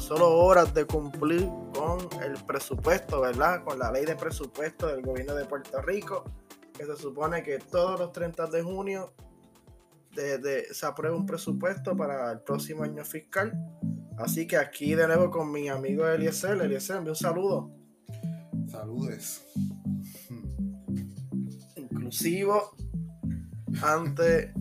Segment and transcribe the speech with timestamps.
[0.00, 3.64] Solo horas de cumplir con el presupuesto, ¿verdad?
[3.64, 6.24] Con la ley de presupuesto del gobierno de Puerto Rico,
[6.76, 9.12] que se supone que todos los 30 de junio
[10.12, 13.52] se aprueba un presupuesto para el próximo año fiscal.
[14.18, 16.60] Así que aquí de nuevo con mi amigo Eliezer.
[16.60, 17.72] Eliezer, un saludo.
[18.70, 19.44] Saludes.
[21.76, 22.76] Inclusivo
[23.82, 24.52] ante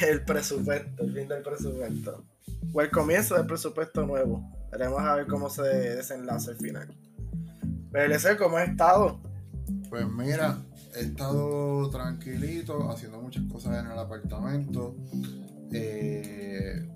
[0.00, 2.24] el presupuesto, el fin del presupuesto.
[2.72, 4.50] O el comienzo del presupuesto nuevo.
[4.72, 6.88] Veremos a ver cómo se desenlace el final.
[7.92, 9.20] Eliezer, ¿cómo has estado?
[9.90, 10.58] Pues mira,
[10.96, 14.96] he estado tranquilito, haciendo muchas cosas en el apartamento.
[15.72, 16.88] Eh,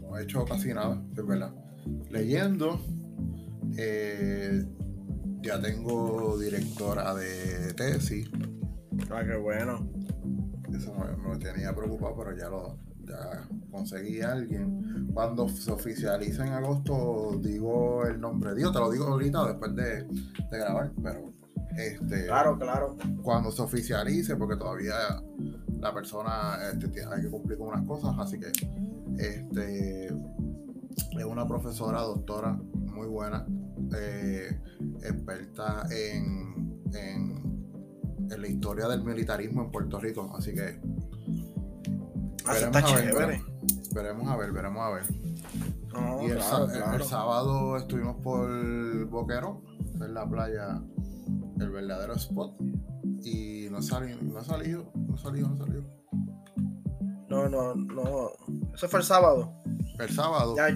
[0.00, 1.52] no he hecho casi nada, es verdad.
[2.10, 2.80] Leyendo.
[3.76, 4.64] Eh,
[5.42, 8.30] ya tengo directora de tesis.
[9.10, 9.86] Ah, qué bueno.
[10.74, 15.10] Eso me, tenía preocupado, pero ya lo ya conseguí a alguien.
[15.12, 18.54] Cuando se oficialice en agosto, digo el nombre.
[18.54, 21.32] Dios, te lo digo ahorita después de, de grabar, pero
[21.76, 22.96] este, claro, claro.
[23.22, 24.94] Cuando se oficialice, porque todavía
[25.78, 28.50] la persona este, tiene que cumplir con unas cosas, así que
[29.18, 33.46] este, es una profesora, doctora, muy buena,
[33.94, 34.58] eh,
[35.02, 37.46] experta en, en,
[38.28, 40.80] la historia del militarismo en Puerto Rico, así que
[42.46, 43.40] veremos, a ver,
[43.92, 45.04] veremos, a ver, veremos a ver,
[46.22, 46.42] y el,
[47.02, 49.62] sábado estuvimos por Boquero,
[49.94, 50.80] en la playa
[51.58, 52.54] el verdadero spot.
[53.22, 55.84] Y no, salió, no salió, no salió, no salió.
[57.28, 58.30] No, no, no.
[58.74, 59.52] Eso fue el sábado.
[59.98, 60.54] El sábado.
[60.56, 60.68] Ya,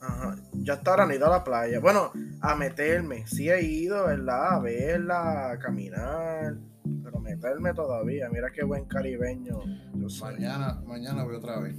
[0.00, 1.78] ajá, ya hasta ahora ido a la playa.
[1.80, 2.10] Bueno,
[2.40, 3.26] a meterme.
[3.26, 4.54] Sí he ido, ¿verdad?
[4.54, 6.56] A verla, a caminar.
[7.02, 8.28] Pero meterme todavía.
[8.30, 9.60] Mira qué buen caribeño.
[10.22, 11.76] Mañana, mañana voy otra vez.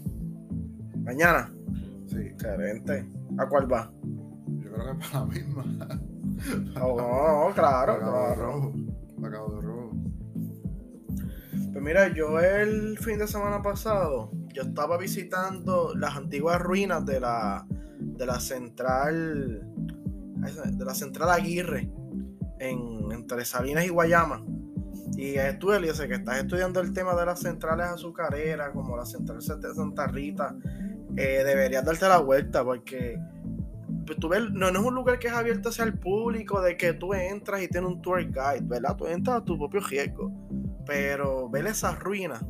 [0.97, 1.52] ¿Mañana?
[2.08, 2.18] Sí.
[2.18, 3.08] Excelente.
[3.38, 3.92] ¿A cuál va?
[4.59, 5.66] Yo creo que para la misma.
[6.81, 8.30] Oh, claro, claro.
[8.30, 9.94] de rojo.
[11.80, 17.20] Pues mira, yo el fin de semana pasado, yo estaba visitando las antiguas ruinas de
[17.20, 17.66] la,
[18.00, 19.62] de la central,
[20.36, 21.91] de la central Aguirre,
[22.59, 24.44] en, entre Salinas y Guayama.
[25.22, 29.40] Y tú, Eliezer, que estás estudiando el tema de las centrales azucareras, como la central
[29.40, 30.56] de Santa Rita,
[31.18, 33.19] eh, deberías darte la vuelta porque
[34.06, 36.94] pues, tú ves, no, es un lugar que es abierto hacia el público, de que
[36.94, 38.96] tú entras y tienes un tour guide, ¿verdad?
[38.96, 40.31] Tú entras a tu propio riesgo.
[40.85, 42.41] Pero ver esas ruinas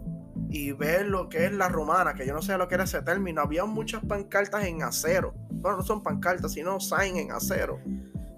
[0.52, 3.02] y ver lo que es la romana, que yo no sé lo que era ese
[3.02, 5.34] término, había muchas pancartas en acero.
[5.50, 7.80] Bueno, no son pancartas, sino sign en acero,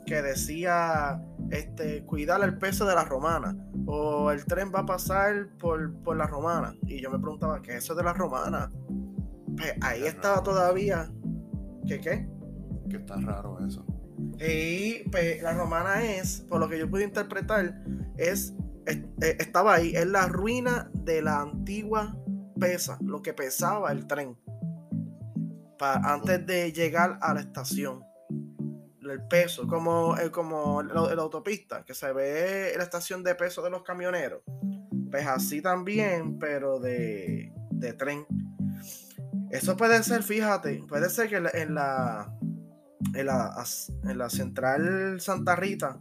[0.06, 3.56] que decía este, cuidar el peso de la romana.
[3.85, 6.75] O el tren va a pasar por, por la romana.
[6.88, 8.72] Y yo me preguntaba, ¿qué es eso de la romana?
[9.56, 11.11] Pues ahí estaba todavía.
[11.88, 12.28] ¿Qué qué?
[12.91, 13.85] que está raro eso.
[14.40, 17.84] Y pues, la romana es, por lo que yo pude interpretar,
[18.17, 18.53] es,
[18.85, 19.03] eh,
[19.40, 22.17] estaba ahí, es la ruina de la antigua
[22.59, 24.38] pesa, lo que pesaba el tren.
[25.79, 28.03] Para, antes de llegar a la estación.
[29.11, 33.69] El peso, como, eh, como la, autopista, que se ve la estación de peso de
[33.69, 34.41] los camioneros.
[35.09, 38.25] Pues así también, pero de, de tren.
[39.49, 42.33] Eso puede ser, fíjate, puede ser que en la,
[43.13, 45.99] en la, central Santa Rita,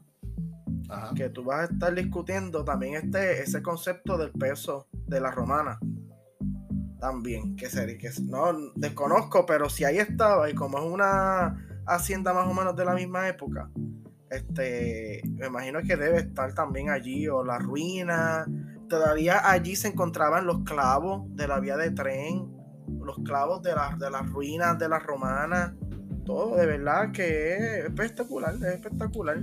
[1.17, 5.79] que tú vas a estar discutiendo también este, ese concepto del peso de la romana.
[7.01, 12.33] También, que sería, que no desconozco, pero si ahí estaba, y como es una hacienda
[12.33, 13.71] más o menos de la misma época,
[14.31, 18.47] este, me imagino que debe estar también allí, o la ruina.
[18.89, 22.49] Todavía allí se encontraban los clavos de la vía de tren,
[23.01, 25.73] los clavos de, de las ruinas de las romanas
[26.25, 29.43] todo, de verdad que es espectacular, es espectacular.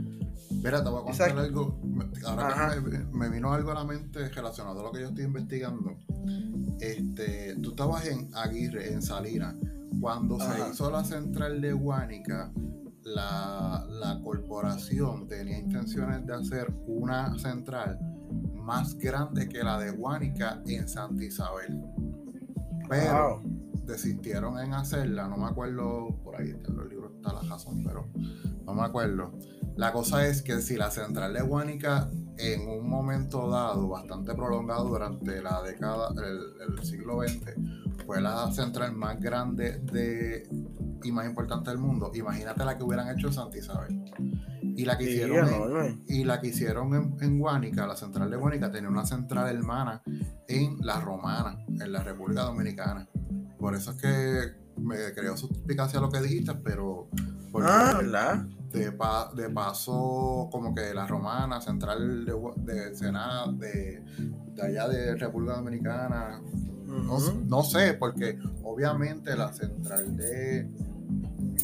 [0.52, 1.80] Mira, te voy a contar algo.
[2.26, 5.98] Ahora que me, vino algo a la mente relacionado a lo que yo estoy investigando.
[6.80, 9.56] Este, tú estabas en Aguirre, en Salinas.
[10.00, 12.52] Cuando se hizo la central de Guánica,
[13.04, 17.98] la, la, corporación tenía intenciones de hacer una central
[18.54, 21.82] más grande que la de Guánica en Santa Isabel.
[22.90, 23.42] Pero
[23.88, 28.08] desistieron en hacerla, no me acuerdo, por ahí en los libros está la razón, pero
[28.66, 29.32] no me acuerdo.
[29.76, 34.86] La cosa es que si la central de Guánica en un momento dado, bastante prolongado
[34.90, 37.54] durante la década, el, siglo XX,
[38.06, 40.48] fue la central más grande de,
[41.04, 44.04] y más importante del mundo, imagínate la que hubieran hecho en Santa Isabel.
[44.62, 45.50] Y la que hicieron,
[45.84, 49.48] en, y la que hicieron en, en Guánica, la central de Guánica, tenía una central
[49.56, 50.04] hermana
[50.48, 53.08] en La Romana, en la República Dominicana.
[53.60, 57.08] Por eso es que me creó suspicacia lo que dijiste, pero.
[57.56, 58.46] Ah, ¿verdad?
[58.72, 58.92] De,
[59.36, 64.04] de, paso, como que la romana, central de, de Senado, de,
[64.54, 66.42] de, allá de República Dominicana.
[66.86, 70.70] no, sé, porque obviamente la central de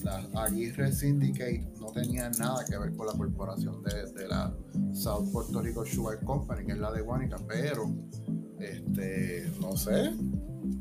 [0.04, 4.52] la Aguirre Syndicate no tenía nada que ver con la corporación de, la
[4.94, 7.92] South Puerto Rico Sugar Company, que es la de Guanica, pero
[8.72, 10.14] este, no sé.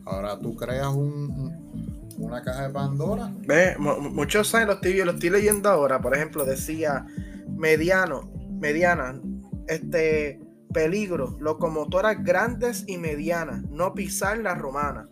[0.04, 3.32] Ahora tú creas un, una caja de Pandora.
[3.46, 6.00] Ve, muchos saben los tibios, lo estoy leyendo ahora.
[6.00, 7.06] Por ejemplo, decía
[7.48, 8.30] mediano,
[8.60, 9.20] mediana,
[9.68, 10.40] este
[10.72, 15.08] peligro, locomotoras grandes y medianas, no pisar la romana.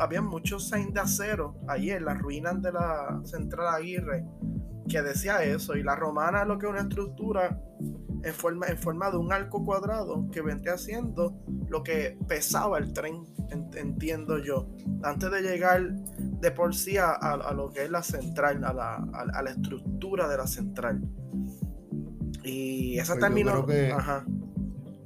[0.00, 4.24] Había, muchos signs de acero allí en las ruinas de la central Aguirre
[4.88, 5.76] que decía eso.
[5.76, 7.60] Y la romana es lo que es una estructura
[8.22, 11.38] en forma, en forma de un arco cuadrado que vendría haciendo
[11.68, 13.24] lo que pesaba el tren,
[13.76, 14.68] entiendo yo,
[15.02, 19.42] antes de llegar de por sí a, lo que es la central, a la, a,
[19.42, 21.02] la, estructura de la central.
[22.42, 23.66] Y esa pues terminó.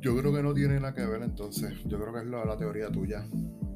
[0.00, 1.72] Yo creo que no tiene nada que ver entonces.
[1.84, 3.24] Yo creo que es la, la teoría tuya.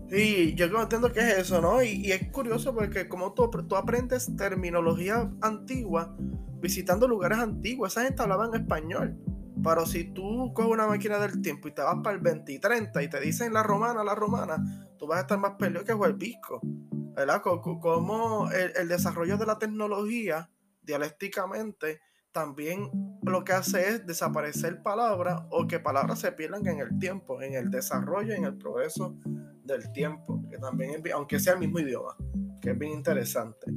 [0.08, 1.82] Sí, yo entiendo que es eso, ¿no?
[1.82, 6.14] Y, es curioso porque como tú, tú aprendes terminología antigua
[6.60, 9.18] visitando lugares antiguos, esa gente hablaba en español.
[9.62, 12.58] Pero si tú coges una máquina del tiempo y te vas para el 20 y
[12.58, 14.56] 30 y te dicen la romana, la romana,
[14.98, 16.60] tú vas a estar más peleado que Huelvisco.
[16.62, 17.40] ¿Verdad?
[17.42, 20.50] Como el, el desarrollo de la tecnología
[20.82, 22.00] dialécticamente
[22.36, 22.90] también
[23.22, 27.54] lo que hace es desaparecer palabras o que palabras se pierdan en el tiempo, en
[27.54, 29.16] el desarrollo, en el progreso
[29.64, 32.14] del tiempo, que también es, aunque sea el mismo idioma,
[32.60, 33.72] que es bien interesante.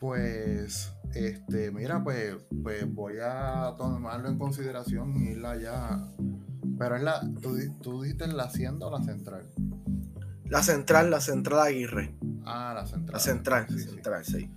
[0.00, 6.02] Pues, este, mira, pues, pues voy a tomarlo en consideración y irla ya.
[6.80, 9.46] Pero es la, tú, tú dijiste la hacienda o la central.
[10.46, 12.12] La central, la central Aguirre.
[12.44, 13.12] Ah, la central.
[13.12, 13.78] La central, sí.
[13.78, 14.50] Central, sí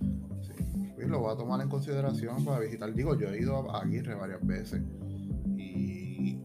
[1.08, 2.92] lo voy a tomar en consideración para visitar.
[2.94, 4.82] Digo, yo he ido a Aguirre varias veces
[5.56, 6.38] y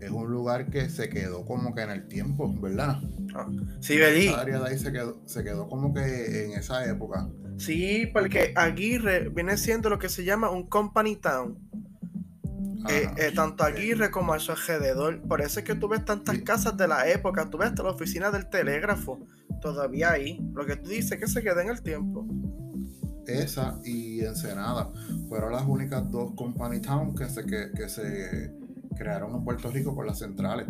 [0.00, 3.00] es un lugar que se quedó como que en el tiempo, ¿verdad?
[3.34, 3.48] Ah,
[3.80, 4.28] sí, Belí.
[4.28, 7.28] La área de ahí se quedó, se quedó como que en esa época.
[7.58, 11.58] Sí, porque Aguirre viene siendo lo que se llama un company town.
[12.88, 15.20] Eh, eh, tanto Aguirre como a su alrededor.
[15.22, 17.50] Por eso es que tú ves tantas casas de la época.
[17.50, 19.18] Tú ves hasta la oficina del telégrafo.
[19.60, 20.40] Todavía ahí.
[20.54, 22.26] Lo que tú dices que se queda en el tiempo
[23.28, 24.90] esa y Ensenada
[25.28, 28.52] fueron las únicas dos company town que se, que, se
[28.96, 30.66] crearon en Puerto Rico con las centrales.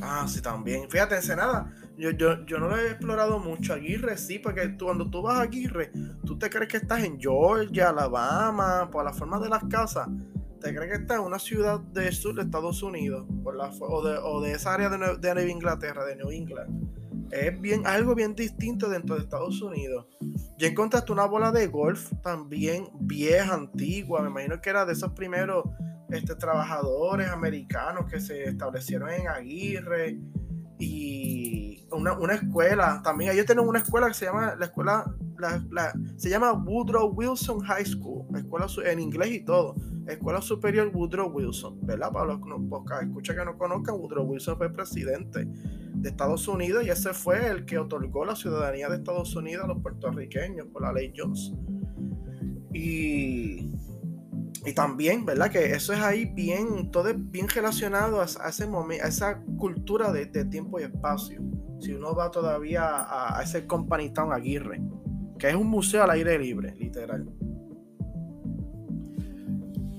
[0.00, 0.90] Ah, sí, también.
[0.90, 3.72] Fíjate, Ensenada, yo, yo, yo no lo he explorado mucho.
[3.72, 5.90] Aguirre sí, porque cuando tú vas a Aguirre,
[6.24, 10.08] tú te crees que estás en Georgia, Alabama, por la forma de las casas.
[10.60, 14.04] Te crees que estás en una ciudad del sur de Estados Unidos, por la, o,
[14.06, 16.96] de, o de esa área de, de Nueva Inglaterra, de New England
[17.30, 20.06] es bien, algo bien distinto dentro de Estados Unidos.
[20.58, 24.22] Ya encontraste una bola de golf también vieja, antigua.
[24.22, 25.64] Me imagino que era de esos primeros
[26.08, 30.18] este, trabajadores americanos que se establecieron en Aguirre.
[30.78, 31.55] Y
[31.90, 33.00] una, una escuela.
[33.02, 35.04] También ellos tienen una escuela que se llama la escuela.
[35.38, 38.26] La, se llama Woodrow Wilson High School.
[38.36, 39.74] Escuela en inglés y todo.
[40.06, 41.78] Escuela Superior Woodrow Wilson.
[41.82, 42.12] ¿Verdad?
[42.12, 46.84] Para los que no, escucha que no conozcan, Woodrow Wilson fue presidente de Estados Unidos
[46.84, 50.82] y ese fue el que otorgó la ciudadanía de Estados Unidos a los puertorriqueños por
[50.82, 51.52] la ley Jones.
[52.72, 53.72] Y,
[54.66, 55.50] y también, ¿verdad?
[55.50, 60.12] Que eso es ahí bien, todo es bien relacionado a, ese momento, a esa cultura
[60.12, 61.40] de, tiempo y espacio.
[61.78, 62.82] Si uno va todavía
[63.36, 64.82] a, ese Company Town Aguirre,
[65.38, 67.30] que es un museo al aire libre, literal.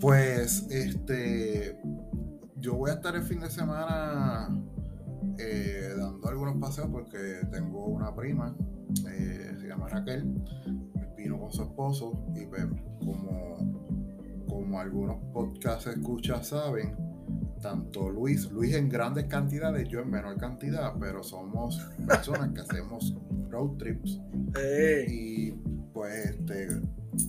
[0.02, 1.80] Pues, este,
[2.58, 4.50] yo voy a estar el fin de semana
[5.40, 7.18] eh, dando algunos paseos porque
[7.52, 8.54] tengo una prima,
[9.10, 10.44] eh, se llama Raquel,
[11.16, 12.66] vino con su esposo y pues,
[13.00, 13.58] como,
[14.48, 16.96] como algunos podcasts escuchas saben,
[17.62, 21.78] tanto Luis, Luis en grandes cantidades, yo en menor cantidad, pero somos
[22.08, 23.16] personas que hacemos
[23.50, 24.20] road trips.
[25.08, 25.52] Y
[25.94, 26.68] pues este,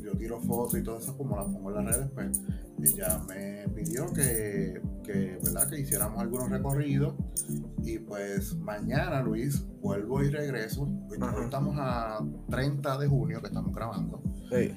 [0.03, 2.43] yo tiro fotos y todo eso como las pongo en las redes, pues
[2.83, 5.28] ella me pidió que, que,
[5.59, 5.71] ¿verdad?
[5.71, 7.15] que hiciéramos algunos recorridos.
[7.83, 10.89] Y pues mañana Luis vuelvo y regreso.
[11.43, 14.23] Estamos a 30 de junio que estamos grabando.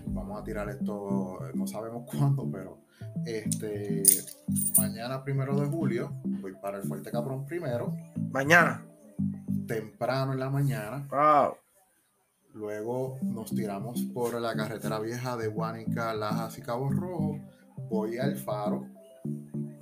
[0.07, 2.81] Vamos a tirar esto no sabemos cuándo pero
[3.25, 4.03] este
[4.77, 7.95] mañana primero de julio voy para el Fuerte Caprón primero.
[8.31, 8.85] Mañana.
[9.67, 11.07] Temprano en la mañana.
[11.09, 11.55] Wow.
[12.53, 17.39] Luego nos tiramos por la carretera vieja de Guanica, Lajas y Cabo Rojo.
[17.89, 18.87] Voy al faro.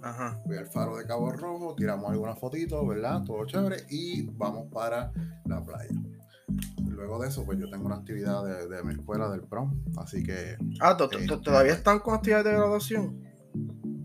[0.02, 0.42] Ajá.
[0.46, 3.24] Voy al faro de Cabo Rojo, tiramos algunas fotitos, ¿verdad?
[3.26, 3.84] Todo chévere.
[3.90, 5.12] Y vamos para
[5.46, 5.90] la playa.
[6.84, 9.74] Luego de eso, pues yo tengo una actividad de, mi escuela del prom.
[9.98, 10.58] Así que.
[10.82, 13.24] Ah, este, ¿todavía están con actividades de graduación?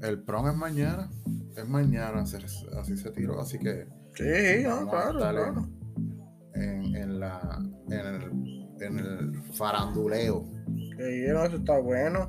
[0.02, 1.10] El prom es mañana.
[1.56, 3.40] Es mañana, así se tiró.
[3.40, 3.86] Así que.
[4.14, 5.68] Sí, claro, claro.
[6.54, 7.58] En, la,
[7.88, 10.44] en, el, en el faranduleo.
[10.96, 12.28] Sí, eso está bueno.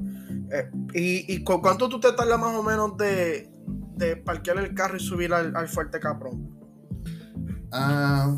[0.51, 3.54] Eh, ¿Y, y cuánto tú te tardas más o menos de,
[3.97, 6.59] de parquear el carro y subir al, al Fuerte Caprón?
[7.71, 8.35] Ah,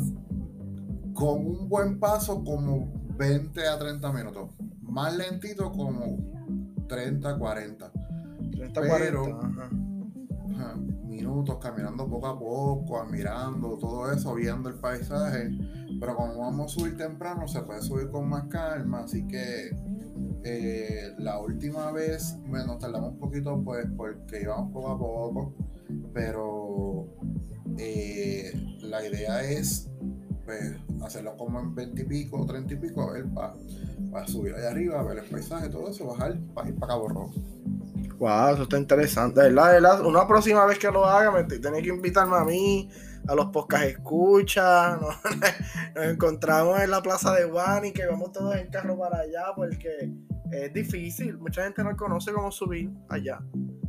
[1.14, 4.50] con un buen paso, como 20 a 30 minutos.
[4.82, 6.16] Más lentito, como
[6.88, 7.92] 30, 40.
[8.52, 9.70] 30, Pero, 40.
[11.04, 15.50] minutos caminando poco a poco, admirando todo eso, viendo el paisaje.
[16.00, 19.00] Pero como vamos a subir temprano, se puede subir con más calma.
[19.00, 19.70] Así que
[20.44, 25.54] eh, la última vez nos tardamos un poquito, pues, porque íbamos poco a poco.
[26.12, 27.06] Pero
[27.78, 28.52] eh,
[28.82, 29.88] la idea es
[30.44, 33.12] pues, hacerlo como en 20 y pico, 30 y pico,
[34.10, 37.32] para subir allá arriba, ver el paisaje, todo eso, bajar para ir para Cabo Rojo.
[38.18, 39.40] Wow, eso está interesante.
[39.40, 40.04] ¿verdad?
[40.04, 42.88] Una próxima vez que lo haga, me tenés que invitarme a mí,
[43.28, 44.96] a los podcast escucha.
[45.94, 50.10] Nos, encontramos en la plaza de Guani, que vamos todos en carro para allá, porque
[50.50, 51.38] es difícil.
[51.38, 53.40] Mucha gente no conoce cómo subir allá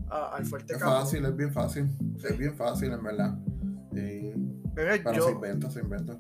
[0.10, 1.88] al fuerte Es fácil, es bien fácil.
[2.24, 3.38] Es bien fácil, en verdad.
[3.92, 6.18] Pero yo, se inventa, se inventa.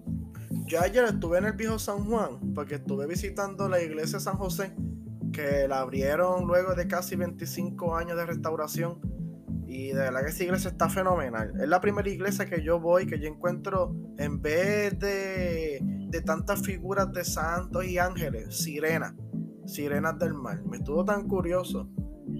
[0.65, 4.35] Yo ayer estuve en el viejo San Juan, porque estuve visitando la iglesia de San
[4.35, 4.73] José
[5.31, 8.99] que la abrieron luego de casi 25 años de restauración.
[9.69, 11.53] Y de verdad que esa iglesia está fenomenal.
[11.61, 16.61] Es la primera iglesia que yo voy, que yo encuentro, en vez de, de tantas
[16.63, 19.13] figuras de santos y ángeles, sirenas,
[19.65, 20.63] sirenas del mar.
[20.65, 21.87] Me estuvo tan curioso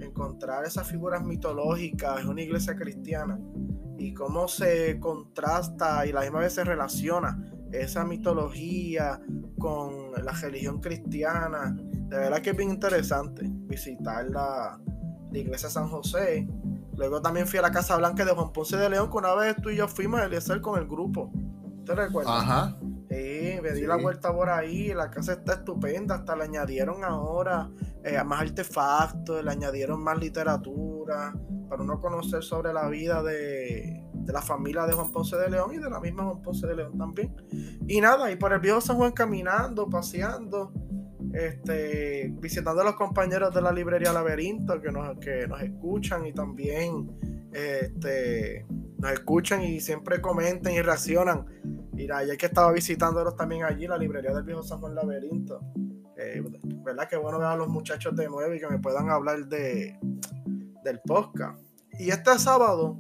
[0.02, 3.40] encontrar esas figuras mitológicas en una iglesia cristiana
[3.98, 7.38] y cómo se contrasta y la misma vez se relaciona
[7.72, 9.20] esa mitología
[9.58, 11.76] con la religión cristiana
[12.10, 14.80] de verdad que es bien interesante visitar la,
[15.32, 16.48] iglesia de San José.
[17.00, 19.56] Luego también fui a la Casa Blanca de Juan Ponce de León, que una vez
[19.62, 21.32] tú y yo fuimos a Eliezer con el grupo.
[21.86, 22.44] ¿Te recuerdas?
[22.44, 22.78] Ajá.
[23.10, 27.70] Sí, me di la vuelta por ahí, la casa está estupenda, hasta le añadieron ahora
[28.04, 31.34] eh, más artefactos, le añadieron más literatura,
[31.70, 35.74] para uno conocer sobre la vida de, de, la familia de Juan Ponce de León
[35.74, 37.34] y de la misma Juan Ponce de León también.
[37.88, 40.74] Y nada, y por el viejo San Juan caminando, paseando,
[41.34, 46.34] este, visitando a los compañeros de la librería Laberinto que nos, que nos escuchan y
[46.34, 47.10] también
[47.52, 48.66] este,
[48.98, 51.46] nos escuchan y siempre comentan y reaccionan.
[51.96, 55.60] Y ayer que estaba visitándolos también allí, la librería del viejo San Juan Laberinto.
[56.18, 56.44] Eh,
[56.84, 57.08] ¿Verdad?
[57.08, 59.98] Que bueno ver a los muchachos de nuevo y que me puedan hablar de,
[60.84, 61.62] del podcast.
[61.98, 62.98] Y este sábado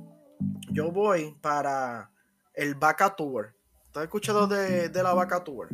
[0.71, 2.11] yo voy para
[2.53, 3.55] el Vaca Tour.
[3.87, 5.69] ¿Estás escuchado de, de la Vaca Tour?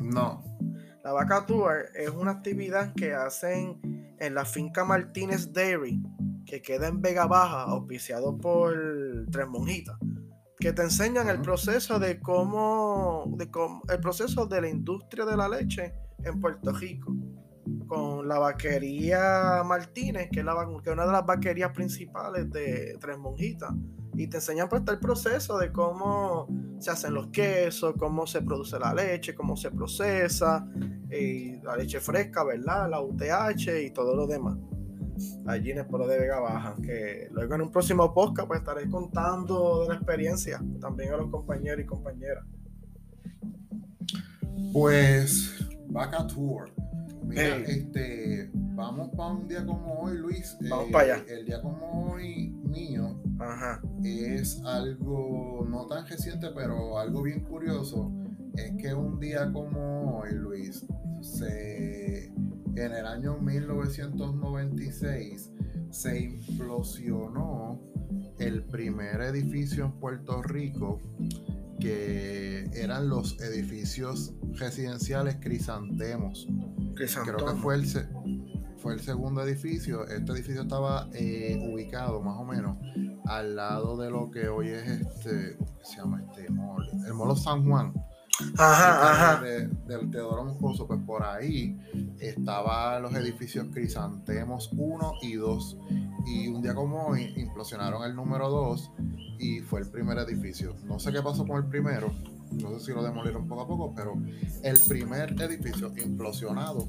[0.00, 0.51] No.
[1.04, 6.00] La Vaca Tour es una actividad que hacen en la finca Martínez Dairy,
[6.46, 8.72] que queda en Vega Baja, auspiciado por
[9.32, 9.96] Tres Monjitas,
[10.60, 15.36] que te enseñan el proceso de cómo, de cómo, el proceso de la industria de
[15.36, 15.92] la leche
[16.22, 17.12] en Puerto Rico,
[17.88, 20.54] con la vaquería Martínez, que es, la,
[20.84, 23.72] que es una de las vaquerías principales de Tres Monjitas
[24.14, 26.46] y te enseñan pues el proceso de cómo
[26.78, 30.66] se hacen los quesos, cómo se produce la leche, cómo se procesa,
[31.10, 32.90] y la leche fresca, ¿verdad?
[32.90, 34.58] La UTH y todo lo demás.
[35.46, 38.88] Allí en el pueblo de Vega Baja, que luego en un próximo podcast pues estaré
[38.88, 42.44] contando de la experiencia también a los compañeros y compañeras.
[44.72, 45.54] Pues
[45.88, 46.70] Vaca Tour.
[47.24, 50.56] Mira, este, vamos para un día como hoy, Luis.
[50.68, 51.24] Vamos para allá.
[51.28, 53.22] El día como hoy mío
[54.04, 58.12] es algo no tan reciente, pero algo bien curioso.
[58.54, 60.86] Es que un día como hoy, Luis,
[61.20, 65.50] se, en el año 1996
[65.90, 67.80] se implosionó
[68.38, 71.00] el primer edificio en Puerto Rico
[71.82, 76.46] que eran los edificios residenciales crisantemos.
[76.94, 77.84] Creo que fue el,
[78.78, 80.06] fue el segundo edificio.
[80.06, 82.78] Este edificio estaba eh, ubicado más o menos
[83.24, 86.88] al lado de lo que hoy es este, ¿cómo se llama este mall?
[87.04, 87.92] El Molo San Juan.
[88.58, 89.42] Ajá, ajá.
[89.42, 91.78] del Teodoro Moscoso, pues por ahí
[92.20, 95.78] estaban los edificios Crisantemos 1 y 2.
[96.26, 98.90] Y un día como hoy implosionaron el número 2
[99.38, 100.74] y fue el primer edificio.
[100.84, 102.12] No sé qué pasó con el primero,
[102.52, 104.14] no sé si lo demolieron poco a poco, pero
[104.62, 106.88] el primer edificio implosionado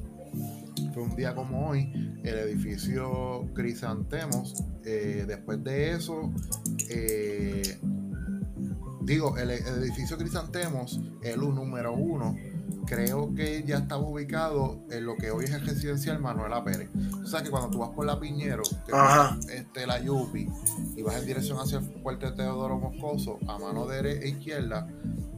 [0.94, 1.92] fue un día como hoy,
[2.24, 4.64] el edificio Crisantemos.
[4.86, 6.32] Eh, después de eso,
[6.90, 7.80] eh,
[9.04, 12.36] digo, el, edificio Crisantemos, el número uno,
[12.86, 16.90] creo que ya estaba ubicado en lo que hoy es el residencial Manuela Pérez.
[17.24, 18.64] O sea que cuando tú vas por la Piñero,
[19.50, 20.48] este, la Yupi,
[20.96, 24.88] y vas en dirección hacia el fuerte Teodoro Moscoso, a mano derecha e izquierda,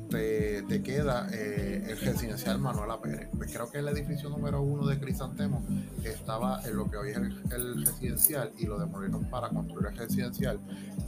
[0.10, 3.30] te, queda eh, el residencial Manuela Pérez.
[3.36, 5.66] Pues creo que el edificio número uno de Crisantemo
[6.04, 10.60] estaba en lo que hoy es el, residencial y lo demolieron para construir el residencial.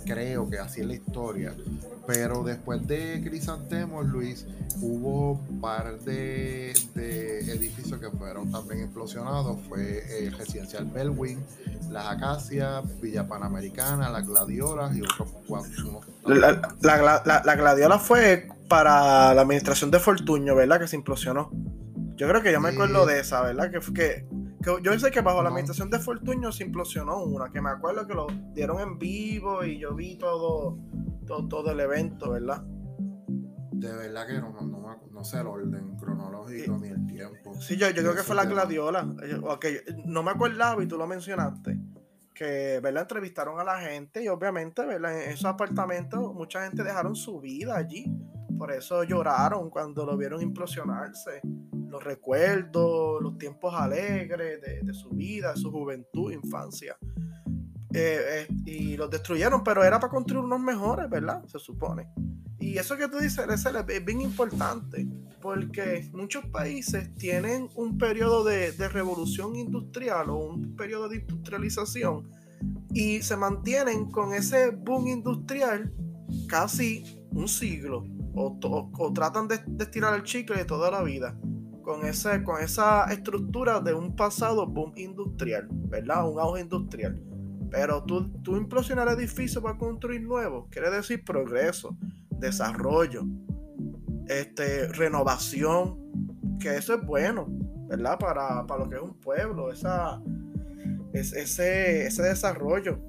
[0.06, 1.56] Creo que así es la historia.
[2.08, 4.46] Pero después de Crisantemo, Luis,
[4.82, 9.60] hubo un par de, edificios que fueron también implosionados.
[9.68, 11.44] Fue el residencial Bellwin,
[11.92, 16.00] Las Acacias, Villa Panamericana, La Gladiola y otros cuatro.
[16.26, 20.80] La, la, la Gladiola fue para la administración de Fortuño, ¿verdad?
[20.80, 21.52] Que se implosionó.
[22.16, 23.70] Yo creo que yo me acuerdo de esa, ¿verdad?
[23.70, 24.26] Que, que,
[24.62, 28.08] que yo sé que bajo la administración de Fortuño se implosionó una, que me acuerdo
[28.08, 30.78] que lo dieron en vivo y yo vi todo,
[31.26, 32.64] todo, el evento, ¿verdad?
[33.72, 37.54] De verdad que no, no, no sé el orden cronológico ni el tiempo.
[37.62, 39.08] Sí, yo, yo creo que fue la gladiola.
[40.06, 41.80] no me acordaba y tú lo mencionaste
[42.34, 43.02] que ¿verdad?
[43.02, 45.24] entrevistaron a la gente y obviamente ¿verdad?
[45.24, 48.06] en esos apartamentos mucha gente dejaron su vida allí
[48.58, 51.42] por eso lloraron cuando lo vieron implosionarse.
[51.90, 56.98] Los recuerdos, los tiempos alegres de, su vida, de su juventud, infancia.
[57.94, 61.44] Eh, eh, y los destruyeron, pero era para construir unos mejores, ¿verdad?
[61.48, 62.08] Se supone.
[62.60, 65.08] Y eso que tú dices, es bien importante,
[65.42, 72.30] porque muchos países tienen un periodo de, de revolución industrial o un periodo de industrialización
[72.94, 75.94] y se mantienen con ese boom industrial
[76.48, 81.38] casi un siglo o, tratan de, estirar el chicle de toda la vida
[81.88, 82.02] con,
[82.44, 86.30] con esa estructura de un pasado boom industrial, ¿verdad?
[86.30, 87.18] Un auge industrial.
[87.72, 91.98] Pero tú, tú implosionar edificios para construir nuevos, quiere decir progreso,
[92.30, 93.24] desarrollo,
[94.28, 95.98] este, renovación,
[96.60, 97.48] que eso es bueno,
[97.88, 98.20] ¿verdad?
[98.20, 100.22] Para, lo que es un pueblo, esa,
[101.14, 103.00] ese, ese desarrollo,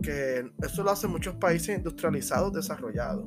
[0.00, 3.26] que eso lo hacen muchos países industrializados, desarrollados.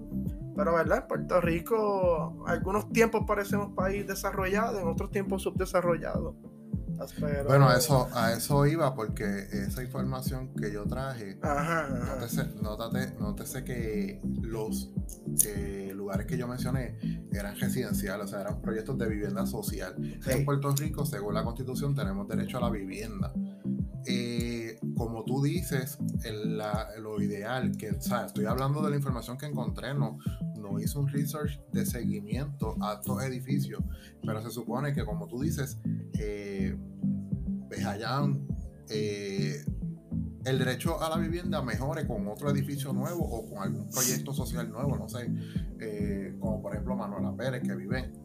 [0.56, 1.00] Pero, ¿verdad?
[1.00, 6.36] En Puerto Rico, algunos tiempos parecemos país desarrollado, en otros tiempos subdesarrollado.
[7.48, 11.88] Bueno, a eso, a eso iba porque esa información que yo traje, ajá,
[12.62, 14.94] Nótese, que los
[15.46, 16.98] eh, lugares que yo mencioné
[17.32, 19.96] eran residenciales, o sea, eran proyectos de vivienda social.
[20.28, 23.34] En Puerto Rico, según la constitución, tenemos derecho a la vivienda.
[24.06, 25.98] Eh, como tú dices,
[27.00, 30.18] lo ideal, que, o sea, estoy hablando de la información que encontré, no,
[30.58, 33.84] no hice un research de seguimiento a estos edificios,
[34.26, 35.78] pero se supone que, como tú dices,
[36.14, 36.76] eh,
[37.68, 37.86] pues
[38.90, 39.66] eh,
[40.46, 44.70] el derecho a la vivienda mejore con otro edificio nuevo o con algún proyecto social
[44.70, 45.32] nuevo, no sé,
[46.40, 48.21] como por ejemplo Manuela Pérez, que viven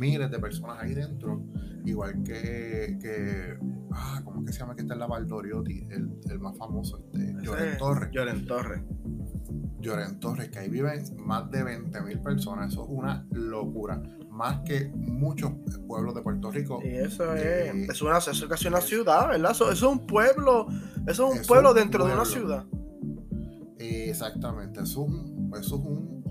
[0.00, 1.42] miles de personas ahí dentro,
[1.84, 3.58] igual que, que
[3.92, 5.86] ah, ¿cómo que se llama que está en la Valdoriotti?
[5.90, 8.10] El, el más famoso, este, Lloren Torres.
[8.10, 8.82] Lloren Torres.
[9.80, 14.60] Lloren Torres, que ahí viven más de 20 mil personas, eso es una locura, más
[14.60, 15.52] que muchos
[15.86, 16.80] pueblos de Puerto Rico.
[16.84, 19.52] Y eso es, eh, es, una, es casi una ciudad, ¿verdad?
[19.52, 20.66] Eso, es un pueblo,
[21.06, 22.64] eso es un pueblo dentro de una ciudad.
[23.78, 26.24] Exactamente, eso es un, eso es un,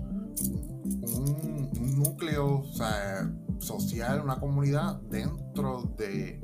[1.02, 3.28] un, un núcleo, o sea,
[3.60, 6.40] social, una comunidad dentro de,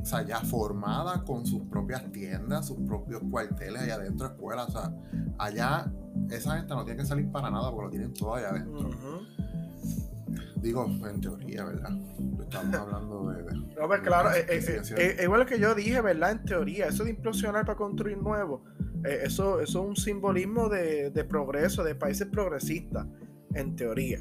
[0.00, 4.72] o sea, ya formada con sus propias tiendas, sus propios cuarteles allá adentro, escuelas, o
[4.72, 4.92] sea,
[5.38, 5.92] allá
[6.30, 8.90] esa gente no tiene que salir para nada porque lo tienen todo allá adentro.
[10.56, 11.90] Digo, en teoría, ¿verdad?
[12.40, 13.42] Estamos hablando de...
[13.54, 16.32] no, pues claro, eh, eh, eh, igual que yo dije, ¿verdad?
[16.32, 18.64] En teoría, eso de implosionar para construir nuevo,
[19.04, 23.06] eso, eso es un simbolismo de, de progreso, de países progresistas,
[23.54, 24.20] en teoría.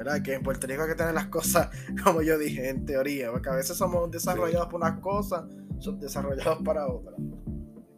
[0.00, 0.22] ¿Verdad?
[0.22, 1.68] Que en Puerto Rico hay que tener las cosas,
[2.04, 5.44] como yo dije, en teoría, porque a veces somos desarrollados por unas cosas,
[5.78, 7.16] son desarrollados para otras.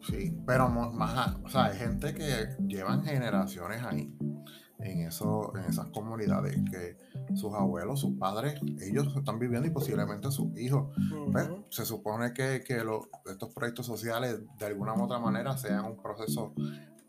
[0.01, 4.13] Sí, pero más, o sea, hay gente que llevan generaciones ahí,
[4.79, 6.97] en, eso, en esas comunidades, que
[7.35, 10.93] sus abuelos, sus padres, ellos están viviendo y posiblemente sus hijos.
[11.69, 12.83] Se supone que, que
[13.27, 16.53] estos proyectos sociales de alguna u otra manera sean un proceso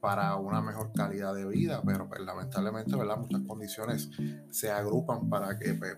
[0.05, 3.17] para una mejor calidad de vida, pero pues, lamentablemente ¿verdad?
[3.17, 4.11] muchas condiciones
[4.51, 5.97] se agrupan para que pues,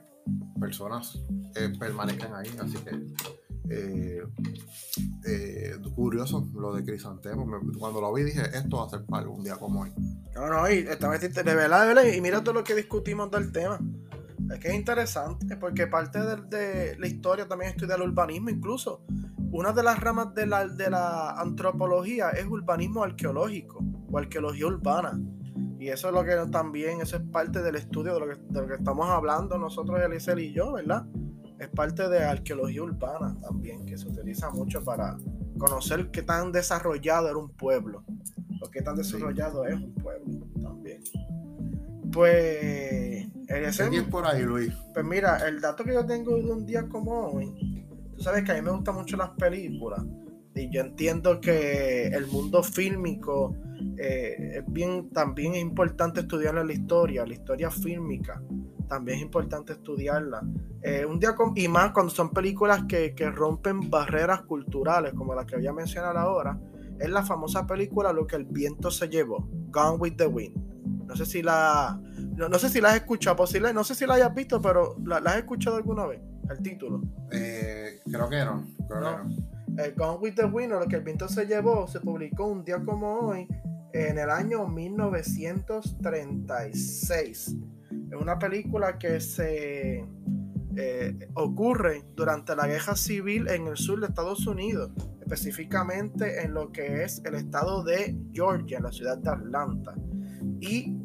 [0.61, 1.19] personas
[1.57, 2.49] eh, permanezcan ahí.
[2.57, 3.05] Así que
[3.69, 4.23] eh,
[5.27, 7.49] eh, curioso lo de Crisantemo.
[7.81, 9.93] Cuando lo vi dije, esto va a ser para algún día como hoy.
[10.37, 13.29] No, no, y esta vez de verdad, de verdad, y mira todo lo que discutimos
[13.33, 13.81] del tema.
[14.53, 19.05] Es que es interesante, porque parte de, la historia también estudia el urbanismo, incluso.
[19.51, 23.86] Una de las ramas de la, de la antropología es urbanismo arqueológico
[24.19, 25.19] arqueología urbana.
[25.79, 28.61] Y eso es lo que también, eso es parte del estudio de lo que, de
[28.61, 31.07] lo que estamos hablando nosotros, Eliezer y yo, ¿verdad?
[31.59, 35.17] Es parte de arqueología urbana también, que se utiliza mucho para
[35.59, 38.05] conocer qué tan desarrollado era un pueblo,
[38.63, 41.03] o qué tan desarrollado es un pueblo también.
[42.13, 43.27] Pues.
[43.47, 44.73] ¿Qué por ahí, Luis?
[44.93, 48.53] Pues mira, el dato que yo tengo de un día como hoy, tú sabes que
[48.53, 50.03] a mí me gustan mucho las películas.
[50.57, 53.55] Y yo entiendo que el mundo fílmico
[53.99, 58.43] eh, es bien, también es importante estudiar la historia, la historia fílmica,
[58.89, 60.43] también es importante estudiarla.
[60.81, 65.45] Eh, un día y más cuando son películas que, que, rompen barreras culturales, como la
[65.45, 66.59] que voy a mencionar ahora,
[66.99, 70.57] es la famosa película Lo que el viento se llevó, Gone with the Wind.
[71.07, 72.01] No sé si la,
[72.37, 75.19] no, sé si la has escuchado, posible, no sé si la hayas visto, pero ¿la,
[75.19, 76.21] has escuchado alguna vez?
[76.49, 77.03] El título.
[77.31, 78.65] Eh, creo que no.
[78.89, 79.17] Creo no.
[79.17, 79.56] Que no.
[79.77, 82.83] El Gone with the Wind, lo que el viento se llevó, se publicó un día
[82.83, 83.47] como hoy,
[83.93, 87.57] en el año 1936.
[88.11, 90.03] Es una película que se
[90.77, 96.73] eh, ocurre durante la guerra civil en el sur de Estados Unidos, específicamente en lo
[96.73, 99.95] que es el estado de Georgia, en la ciudad de Atlanta.
[100.61, 100.97] Y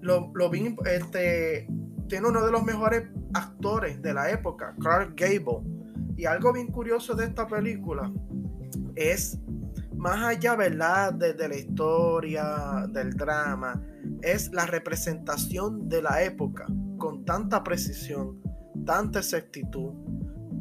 [0.00, 1.68] lo, lo vi, este,
[2.08, 5.73] tiene uno de los mejores actores de la época, Clark Gable
[6.16, 8.12] y algo bien curioso de esta película
[8.94, 9.38] es,
[9.96, 13.82] más allá, ¿verdad?, de, la historia, del drama,
[14.22, 16.66] es la representación de la época
[16.98, 18.40] con tanta precisión,
[18.86, 19.92] tanta exactitud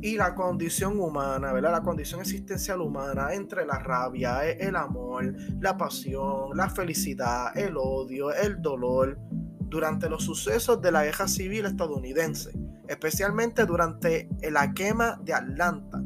[0.02, 1.72] y la condición humana, ¿verdad?
[1.72, 7.78] La condición existencial humana entre la rabia, e, el amor, la pasión, la felicidad, el
[7.78, 9.18] odio, el dolor,
[9.62, 12.52] durante los sucesos de la guerra civil estadounidense
[12.88, 16.04] especialmente durante la quema de Atlanta,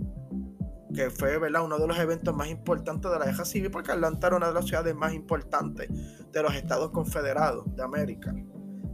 [0.93, 1.63] que fue ¿verdad?
[1.65, 4.53] uno de los eventos más importantes de la guerra civil, porque Atlanta era una de
[4.53, 5.89] las ciudades más importantes
[6.31, 8.33] de los estados confederados de América,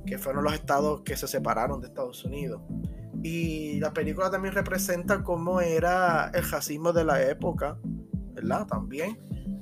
[0.06, 2.62] que fueron los estados que se separaron de Estados Unidos.
[3.24, 7.78] Y la película también representa cómo era el racismo de la época,
[8.34, 8.68] ¿verdad?
[8.68, 9.18] También.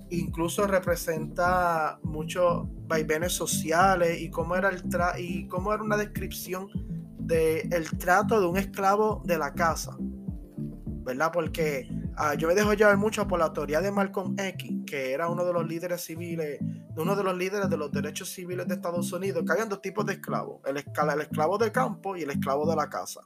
[0.09, 4.83] Incluso representa muchos vaivenes sociales y cómo era, el
[5.19, 6.69] y cómo era una descripción
[7.29, 11.31] el trato de un esclavo de la casa, ¿verdad?
[11.33, 15.27] Porque ah, yo me dejo llevar mucho por la teoría de Malcolm X, que era
[15.29, 16.59] uno de los líderes civiles,
[16.95, 20.05] uno de los líderes de los derechos civiles de Estados Unidos, que habían dos tipos
[20.05, 23.21] de esclavos, el, el esclavo de campo y el esclavo de la casa.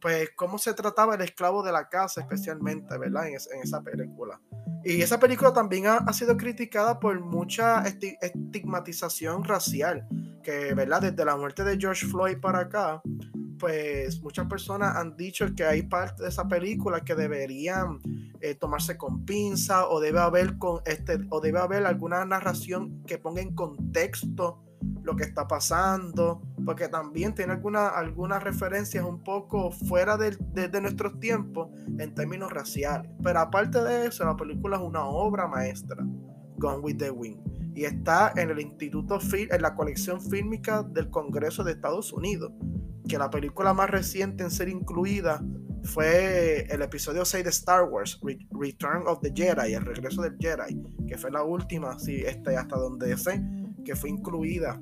[0.00, 3.28] Pues cómo se trataba el esclavo de la casa especialmente, ¿verdad?
[3.28, 4.40] En, esa película.
[4.84, 10.06] Y esa película también ha, sido criticada por mucha estigmatización racial
[10.42, 11.02] que, ¿verdad?
[11.02, 13.02] Desde la muerte de George Floyd para acá,
[13.58, 18.00] pues muchas personas han dicho que hay parte de esa película que deberían
[18.40, 23.18] eh, tomarse con pinza o debe haber con este o debe haber alguna narración que
[23.18, 24.62] ponga en contexto
[25.02, 30.80] lo que está pasando porque también tiene alguna, algunas referencias un poco fuera de, de,
[30.82, 33.10] nuestros tiempos en términos raciales.
[33.24, 36.04] Pero aparte de eso la película es una obra maestra
[36.58, 37.40] Gone with the Wind
[37.74, 42.52] y está en el Instituto en la colección fílmica del Congreso de Estados Unidos,
[43.08, 45.42] que la película más reciente en ser incluida
[45.84, 50.82] fue el episodio 6 de Star Wars, Return of the Jedi, el regreso del Jedi,
[51.06, 53.42] que fue la última, sí, este, hasta donde sé,
[53.86, 54.78] que fue incluida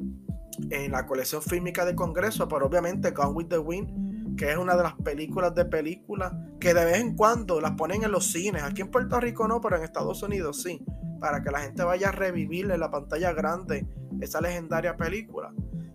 [0.71, 4.77] en la colección fílmica del Congreso, pero obviamente Gone with the Wind, que es una
[4.77, 8.63] de las películas de películas que de vez en cuando las ponen en los cines.
[8.63, 10.85] Aquí en Puerto Rico no, pero en Estados Unidos sí
[11.19, 13.87] para que la gente vaya a revivir en la pantalla grande
[14.21, 15.53] esa legendaria película.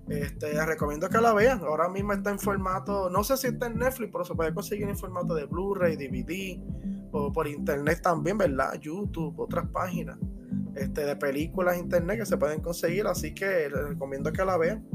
[0.08, 1.62] Este, recomiendo que la vean.
[1.62, 4.89] Ahora mismo está en formato, no sé si está en Netflix, pero se puede conseguir
[4.89, 6.60] en formato de Blu-ray, DVD
[7.12, 8.74] o por internet también, ¿verdad?
[8.80, 10.17] YouTube, otras páginas
[10.82, 13.08] este, de películas internet que se pueden conseguir.
[13.08, 14.88] Así que les recomiendo que la vean.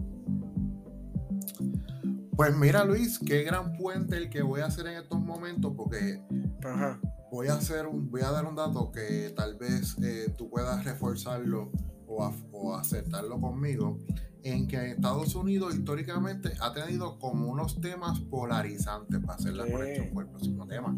[2.37, 6.23] Pues mira, Luis, qué gran puente el que voy a hacer en estos momentos, porque
[6.63, 7.01] Ajá
[7.37, 10.85] voy a hacer un, voy a dar un dato que tal vez eh, tú puedas
[10.85, 11.71] reforzarlo
[12.07, 14.01] o, aceptarlo conmigo,
[14.43, 20.15] en que Estados Unidos históricamente ha tenido como unos temas polarizantes para hacer la conexión
[20.15, 20.97] con el próximo tema.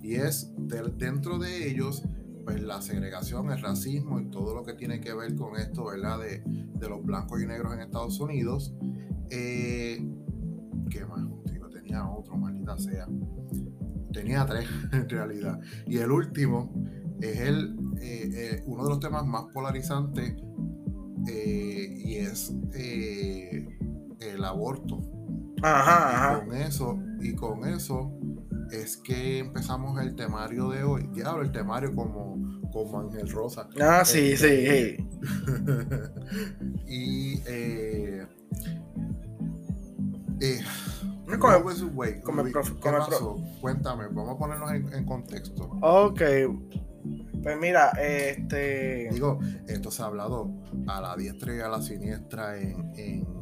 [0.00, 0.52] Y es
[0.96, 2.04] dentro de ellos,
[2.44, 6.18] pues la segregación, el racismo y todo lo que tiene que ver con esto, ¿verdad?
[6.18, 8.74] De, de los blancos y negros en Estados Unidos.
[9.30, 10.04] Eh,
[10.90, 11.20] ¿Qué más?
[11.52, 13.06] Yo tenía otro, maldita sea
[14.12, 15.60] tenía tres en realidad.
[15.86, 16.72] Y el último
[17.20, 20.34] es el, eh, eh, uno de los temas más polarizantes
[21.26, 22.52] y es
[24.20, 25.00] el aborto.
[25.62, 26.44] Ajá, ajá.
[26.44, 28.19] con eso, y con eso
[28.72, 31.08] es que empezamos el temario de hoy.
[31.24, 32.38] hablo el temario como,
[32.72, 33.68] como Ángel Rosa.
[33.80, 34.46] Ah, sí, sí.
[36.86, 38.26] y eh,
[40.40, 40.60] eh,
[43.60, 45.70] Cuéntame, vamos a ponernos en, contexto.
[45.82, 46.22] Ok.
[47.42, 49.08] Pues mira, este.
[49.12, 50.50] Digo, esto se ha hablado
[50.86, 53.39] a la diestra y a la siniestra en, en,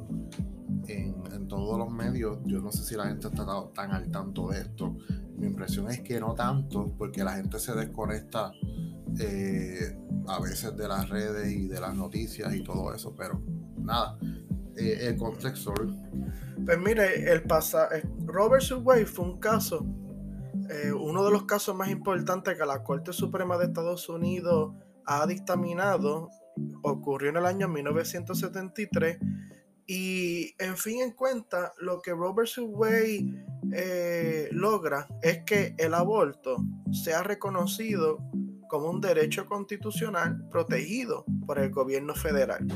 [1.49, 2.39] todos los medios.
[2.45, 4.97] Yo no sé si la gente está tan al tanto de esto.
[5.37, 8.53] Mi impresión es que no tanto, porque la gente se desconecta
[9.21, 9.97] eh,
[10.27, 13.41] a veces de las redes y de las noticias y todo eso, pero
[13.77, 14.19] nada,
[14.77, 15.73] eh, el contexto.
[16.65, 19.87] Pues mire, el pasado, eh, Robert Subway fue un caso,
[20.71, 24.75] eh, uno de los casos más importantes que la Corte Suprema de Estados Unidos
[25.07, 26.29] ha dictaminado,
[26.83, 29.19] ocurrió en el año 1973
[29.91, 33.27] y en fin en cuenta, lo que Robert Subway
[33.73, 36.59] eh, logra es que el aborto
[36.93, 38.19] sea reconocido
[38.69, 42.67] como un derecho constitucional protegido por el gobierno federal.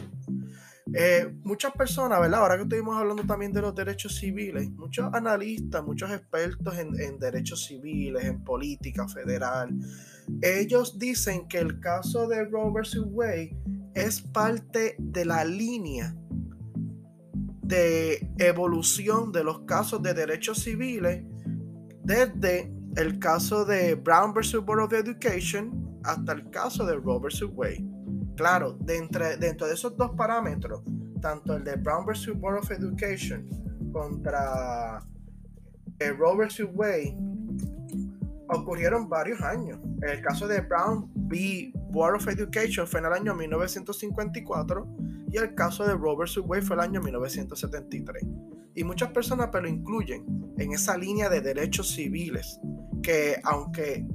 [0.95, 2.41] Eh, muchas personas, ¿verdad?
[2.41, 7.67] Ahora que estuvimos hablando también de los derechos civiles, muchos analistas, muchos expertos en, derechos
[7.67, 9.71] civiles, en política federal,
[10.41, 13.55] ellos dicen que el caso de Robert Way
[13.95, 16.15] es parte de la línea
[17.73, 21.25] de evolución de los casos de derechos civiles
[22.05, 27.89] desde el caso de Brown versus Board of Education hasta el caso de Robert Way.
[28.37, 30.83] Claro, dentro, dentro de esos dos parámetros,
[31.23, 32.39] tanto el de Brown vs.
[32.39, 33.49] Board of Education
[33.91, 35.03] contra
[35.99, 36.67] el Roe vs.
[36.75, 37.17] Wade,
[38.49, 39.79] ocurrieron varios años.
[40.03, 41.73] El caso de Brown v.
[41.91, 44.97] Board of Education fue en el año 1954
[45.31, 46.39] y el caso de vs.
[46.45, 48.25] Wade fue el año 1973.
[48.75, 50.25] Y muchas personas pero incluyen
[50.59, 52.59] en esa línea de derechos civiles
[53.03, 54.07] que aunque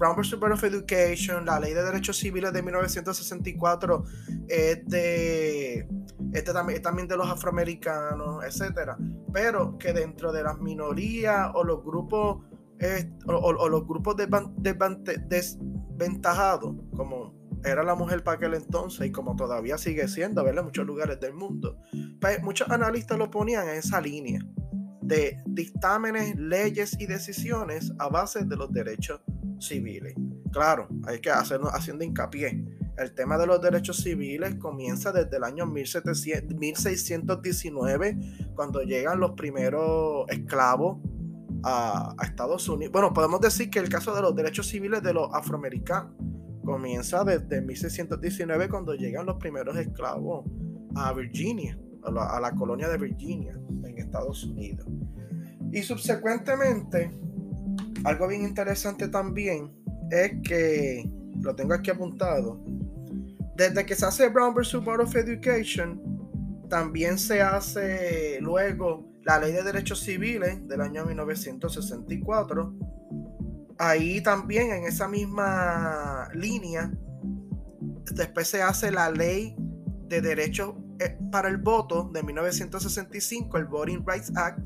[0.00, 0.40] Brown vs.
[0.40, 4.04] Board of Education, la Ley de Derechos Civiles de 1964
[4.48, 5.86] es de,
[6.82, 8.96] también, de los afroamericanos, etcétera,
[9.30, 12.38] pero que dentro de las minorías o los grupos
[13.26, 20.08] o, los grupos desventajados, como era la mujer para aquel entonces y como todavía sigue
[20.08, 20.60] siendo, ¿verdad?
[20.60, 21.76] En muchos lugares del mundo,
[22.20, 24.40] pues muchos analistas lo ponían en esa línea
[25.02, 29.20] de dictámenes, leyes y decisiones a base de los derechos
[29.58, 30.14] civiles.
[30.52, 32.64] Claro, hay que hacernos haciendo hincapié.
[32.96, 38.18] El tema de los derechos civiles comienza desde el año 1619,
[38.54, 40.98] cuando llegan los primeros esclavos
[41.62, 42.92] a, Estados Unidos.
[42.92, 46.12] Bueno, podemos decir que el caso de los derechos civiles de los afroamericanos
[46.64, 50.44] comienza desde 1619, cuando llegan los primeros esclavos
[50.94, 54.86] a Virginia, a la, a la colonia de Virginia, en Estados Unidos.
[55.72, 57.10] Y subsecuentemente,
[58.04, 59.72] algo bien interesante también
[60.10, 62.60] es que, lo tengo aquí apuntado,
[63.56, 64.84] desde que se hace Brown vs.
[64.84, 66.00] Board of Education,
[66.68, 72.74] también se hace luego la Ley de Derechos Civiles del año 1964.
[73.78, 76.90] Ahí también en esa misma línea,
[78.12, 79.54] después se hace la Ley
[80.08, 84.58] de Derechos eh, para el Voto de 1965, el Voting Rights Act,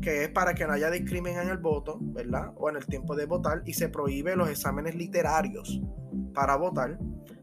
[0.00, 2.54] que es para que no haya discriminación en el voto, ¿verdad?
[2.56, 5.82] O en el tiempo de votar, y se prohíbe los exámenes literarios
[6.32, 6.98] para votar.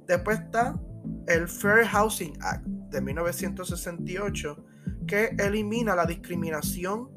[0.07, 0.81] Después está
[1.27, 4.65] el Fair Housing Act de 1968,
[5.05, 7.09] que elimina la discriminación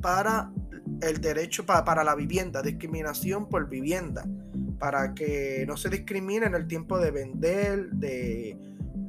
[0.00, 0.52] para
[1.00, 4.24] el derecho para, la vivienda, discriminación por vivienda,
[4.78, 8.56] para que no se discrimine en el tiempo de vender, de,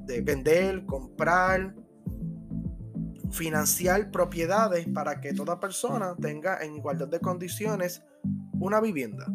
[0.05, 1.75] de vender, comprar,
[3.31, 8.03] financiar propiedades para que toda persona tenga en igualdad de condiciones
[8.59, 9.25] una vivienda.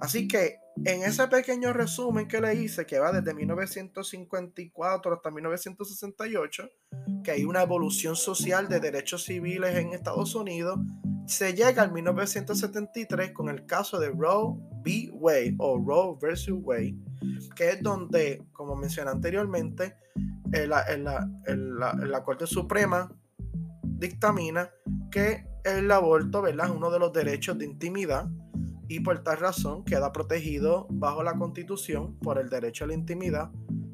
[0.00, 6.68] Así que en ese pequeño resumen que le hice, que va desde 1954 hasta 1968,
[7.22, 10.78] que hay una evolución social de derechos civiles en Estados Unidos,
[11.26, 15.10] se llega al 1973 con el caso de Roe v.
[15.12, 16.96] Wade o Roe versus Wade,
[17.54, 19.96] que es donde, como mencioné anteriormente,
[20.50, 20.84] la,
[21.46, 23.12] la Corte Suprema
[23.82, 24.70] dictamina
[25.10, 28.26] que el aborto es uno de los derechos de intimidad
[28.90, 33.52] y por tal razón queda protegido bajo la constitución por el derecho a la intimidad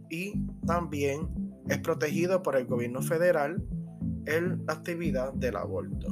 [0.08, 0.32] y
[0.66, 1.28] también
[1.68, 3.62] es protegido por el gobierno federal
[4.24, 6.08] en la actividad del aborto.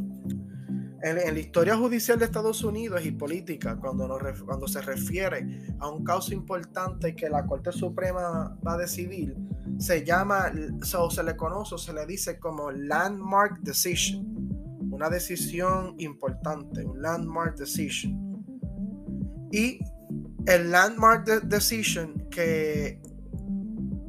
[1.03, 6.05] En, la historia judicial de Estados Unidos y política, cuando, cuando se refiere a un
[6.05, 9.35] caso importante que la Corte Suprema va a decidir,
[9.79, 10.53] se llama,
[10.99, 14.27] o se le conoce, o se le dice como landmark decision.
[14.91, 18.24] una decisión importante, un landmark decision.
[19.55, 19.79] Y
[20.49, 23.01] el landmark decision que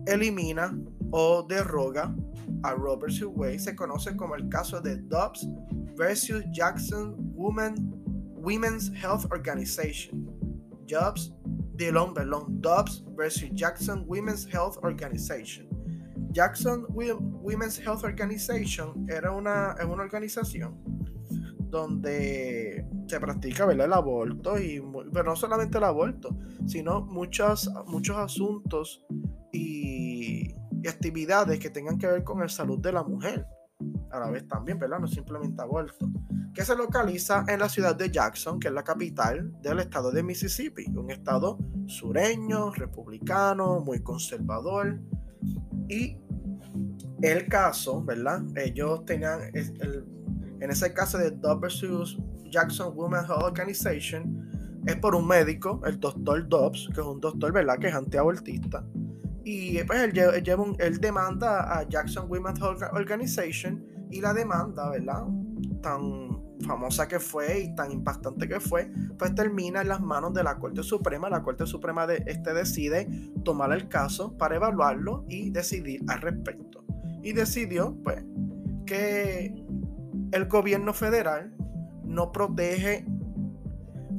[0.07, 0.75] elimina
[1.11, 2.15] o derroga
[2.63, 5.47] a Robert Wade se conoce como el caso de Dobbs
[5.95, 10.25] versus Jackson Women's Health Organization.
[10.87, 11.31] Dobbs,
[11.77, 15.67] Dobbs versus Jackson Women's Health Organization.
[16.31, 20.75] Jackson Women's Health Organization era una, una organización
[21.75, 29.05] donde se practica el aborto y pero no solamente el aborto, sino muchos, muchos asuntos
[29.51, 33.45] y, y, actividades que tengan que ver con la salud de la mujer.
[34.11, 34.99] A la vez también, ¿verdad?
[34.99, 36.07] No simplemente aborto.
[36.53, 40.23] Que se localiza en la ciudad de Jackson, que es la capital del estado de
[40.23, 41.57] Mississippi, un estado
[41.87, 45.01] sureño, republicano, muy conservador.
[45.89, 46.17] Y
[47.21, 48.43] el caso, ¿verdad?
[48.55, 49.41] Ellos tenían,
[50.65, 52.17] en ese caso de Dobbs versus
[52.49, 57.51] Jackson Women's Health Organization, es por un médico, el doctor Dobbs, que es un doctor,
[57.51, 57.79] ¿verdad?
[57.79, 58.83] Que es antiabortista.
[59.43, 65.23] Y pues él, él, demanda a Jackson Women's Health Organization y la demanda, ¿verdad?
[65.81, 70.43] Tan famosa que fue y tan impactante que fue, pues termina en las manos de
[70.43, 71.29] la Corte Suprema.
[71.29, 73.07] La Corte Suprema de, este decide
[73.43, 76.83] tomar el caso para evaluarlo y decidir al respecto
[77.21, 78.23] y decidió pues
[78.85, 79.65] que
[80.35, 81.55] el gobierno federal
[82.03, 83.05] no protege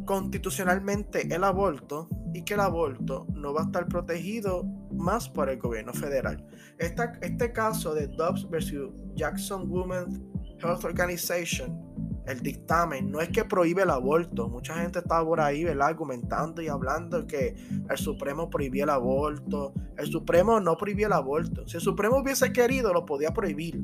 [0.07, 5.59] constitucionalmente el aborto y que el aborto no va a estar protegido más por el
[5.59, 6.43] gobierno federal.
[6.79, 10.23] este caso de Dobbs versus Jackson Women's
[10.59, 11.87] Health Organization
[12.27, 14.49] el dictamen no es que prohíbe el aborto.
[14.49, 15.89] Mucha gente está por ahí, ¿verdad?
[15.89, 17.55] Argumentando y hablando que
[17.89, 19.73] el Supremo prohibía el aborto.
[19.97, 21.69] El Supremo no prohibía el aborto.
[21.69, 23.81] Si el Supremo hubiese querido, lo podía prohibir.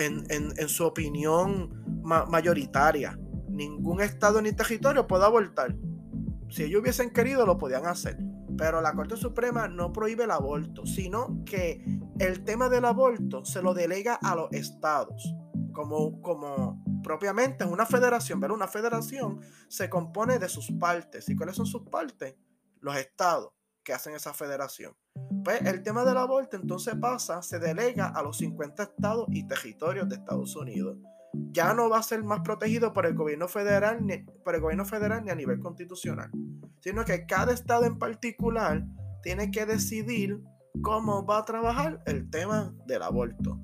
[0.00, 3.18] En, su opinión mayoritaria.
[3.48, 5.76] Ningún estado ni territorio puede abortar.
[6.48, 8.16] Si ellos hubiesen querido, lo podían hacer.
[8.56, 11.84] Pero la Corte Suprema no prohíbe el aborto, sino que
[12.18, 15.34] el tema del aborto se lo delega a los estados.
[15.72, 21.28] Como, como propiamente una federación, pero una federación se compone de sus partes.
[21.28, 22.36] ¿Y cuáles son sus partes?
[22.80, 24.94] Los estados que hacen esa federación.
[25.44, 30.08] Pues el tema del aborto entonces pasa, se delega a los 50 estados y territorios
[30.08, 30.98] de Estados Unidos.
[31.52, 34.84] Ya no va a ser más protegido por el gobierno federal ni, por el gobierno
[34.84, 36.30] federal ni a nivel constitucional,
[36.80, 38.84] sino que cada estado en particular
[39.22, 40.40] tiene que decidir
[40.82, 43.58] cómo va a trabajar el tema del aborto.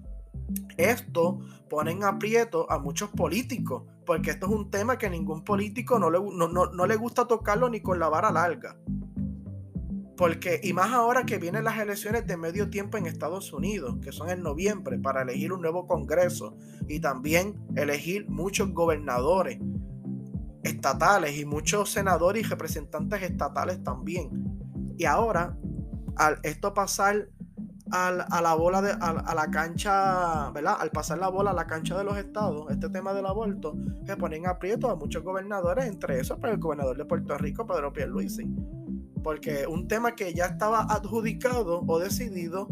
[0.76, 5.98] Esto pone en aprieto a muchos políticos, porque esto es un tema que ningún político
[5.98, 8.76] no le, no, le gusta tocarlo ni con la vara larga.
[10.16, 14.12] Porque, y más ahora que vienen las elecciones de medio tiempo en Estados Unidos, que
[14.12, 16.56] son en noviembre, para elegir un nuevo Congreso
[16.88, 19.58] y también elegir muchos gobernadores
[20.62, 24.30] estatales y muchos senadores y representantes estatales también.
[24.98, 25.56] Y ahora,
[26.16, 27.28] al esto pasar
[27.90, 30.76] a la bola de, a, la cancha, ¿verdad?
[30.80, 34.16] Al pasar la bola a la cancha de los estados, este tema del aborto, se
[34.16, 38.44] ponen aprietos a muchos gobernadores, entre esos para el gobernador de Puerto Rico, Pedro Pierluisi.
[39.26, 42.68] Porque un tema que ya estaba adjudicado o decidido,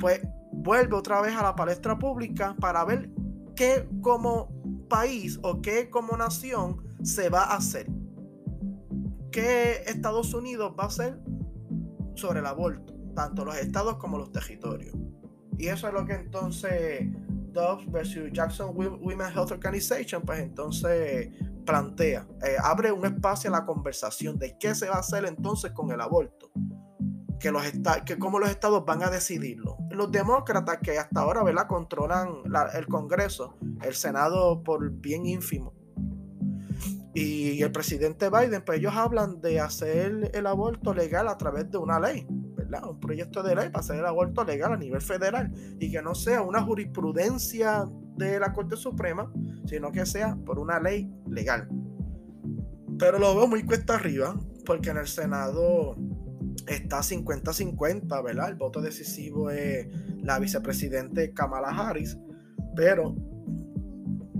[0.00, 0.20] pues
[0.50, 3.08] vuelve otra vez a la palestra pública para ver
[3.54, 4.48] qué como
[4.88, 7.86] país o qué como nación se va a hacer.
[9.30, 11.20] ¿Qué Estados Unidos va a hacer
[12.16, 12.92] sobre el aborto?
[13.14, 14.96] tanto los estados como los territorios.
[15.58, 17.06] Y eso es lo que entonces
[17.52, 21.30] Dobbs versus Jackson Women's Health Organization, pues entonces
[21.64, 25.72] plantea, eh, abre un espacio a la conversación de qué se va a hacer entonces
[25.72, 26.50] con el aborto.
[27.38, 27.62] Que, los
[28.06, 29.76] que cómo los estados van a decidirlo.
[29.90, 31.66] Los demócratas que hasta ahora ¿verdad?
[31.66, 32.28] controlan
[32.72, 35.74] el Congreso, el Senado por bien ínfimo,
[37.14, 41.78] y el presidente Biden, pues ellos hablan de hacer el aborto legal a través de
[41.78, 42.26] una ley
[42.80, 46.14] un proyecto de ley para hacer el aborto legal a nivel federal y que no
[46.14, 49.32] sea una jurisprudencia de la Corte Suprema,
[49.66, 51.68] sino que sea por una ley legal.
[52.98, 55.96] Pero lo veo muy cuesta arriba, porque en el Senado
[56.66, 58.50] está 50-50, ¿verdad?
[58.50, 59.88] El voto decisivo es
[60.22, 62.16] la vicepresidente Kamala Harris,
[62.76, 63.16] pero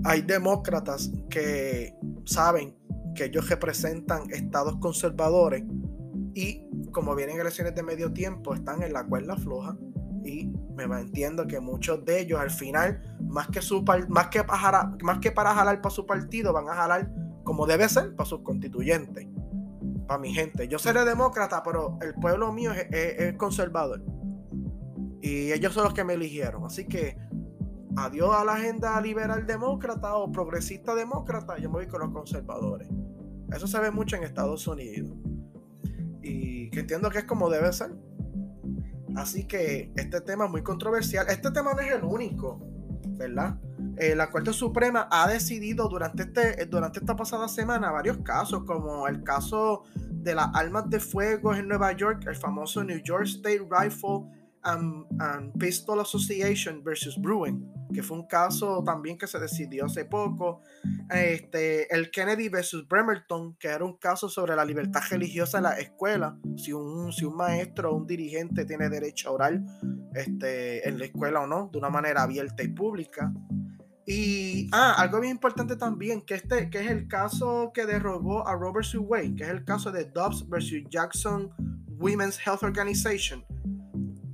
[0.03, 1.93] hay demócratas que
[2.25, 2.75] saben
[3.15, 5.63] que ellos representan estados conservadores
[6.33, 9.75] y como vienen elecciones de medio tiempo, están en la cuerda floja
[10.23, 14.95] y me entiendo que muchos de ellos al final, más que, su, más que, para,
[15.01, 17.11] más que para jalar para su partido, van a jalar
[17.43, 19.27] como debe ser para sus constituyentes,
[20.07, 20.67] para mi gente.
[20.67, 24.01] Yo seré demócrata, pero el pueblo mío es, conservador.
[25.21, 26.65] Y ellos son los que me eligieron.
[26.65, 27.17] Así que
[27.95, 32.87] adiós a la agenda liberal demócrata o progresista demócrata, yo me voy con los conservadores.
[33.53, 35.15] Eso se ve mucho en Estados Unidos.
[36.23, 37.91] Y que entiendo que es como debe ser.
[39.15, 41.27] Así que este tema es muy controversial.
[41.29, 42.59] Este tema no es el único,
[43.09, 43.57] ¿verdad?
[43.97, 49.07] Eh, la Corte Suprema ha decidido durante, este, durante esta pasada semana varios casos, como
[49.07, 53.67] el caso de las armas de fuego en Nueva York, el famoso New York State
[53.69, 54.25] Rifle
[54.63, 60.61] and, Pistol Association versus Bruin, que fue un caso también que se decidió hace poco.
[61.09, 65.79] Este, el Kennedy versus Bremerton, que era un caso sobre la libertad religiosa en la
[65.79, 66.37] escuela.
[66.57, 69.61] Si un, si un maestro o un dirigente tiene derecho a orar
[70.13, 73.31] este, en la escuela o no, de una manera abierta y pública.
[74.05, 78.53] Y, ah, algo bien importante también, que este, que es el caso que derrogó a
[78.53, 81.49] Robert Sue Wade, que es el caso de Dobbs versus Jackson
[81.97, 83.45] Women's Health Organization.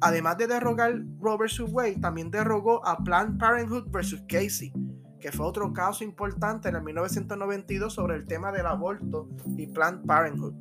[0.02, 4.72] Además de derrogar Robert Sue Wade, también derrogó a Planned Parenthood versus Casey,
[5.20, 10.06] que fue otro caso importante en el 1992 sobre el tema del aborto y Planned
[10.06, 10.54] Parenthood.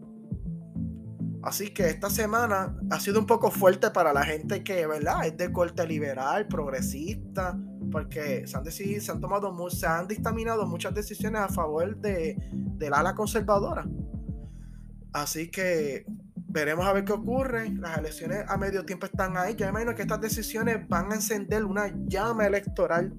[1.43, 5.25] Así que esta semana ha sido un poco fuerte para la gente que, ¿verdad?
[5.25, 7.57] Es de corte liberal, progresista,
[7.93, 12.37] porque se han, decidido, se han tomado, se han dictaminado muchas decisiones a favor de,
[12.53, 13.87] del ala conservadora.
[15.13, 16.05] Así que
[16.49, 17.71] veremos a ver qué ocurre.
[17.71, 19.55] Las elecciones a medio tiempo están ahí.
[19.55, 23.15] Yo imagino que estas decisiones van a encender una llama electoral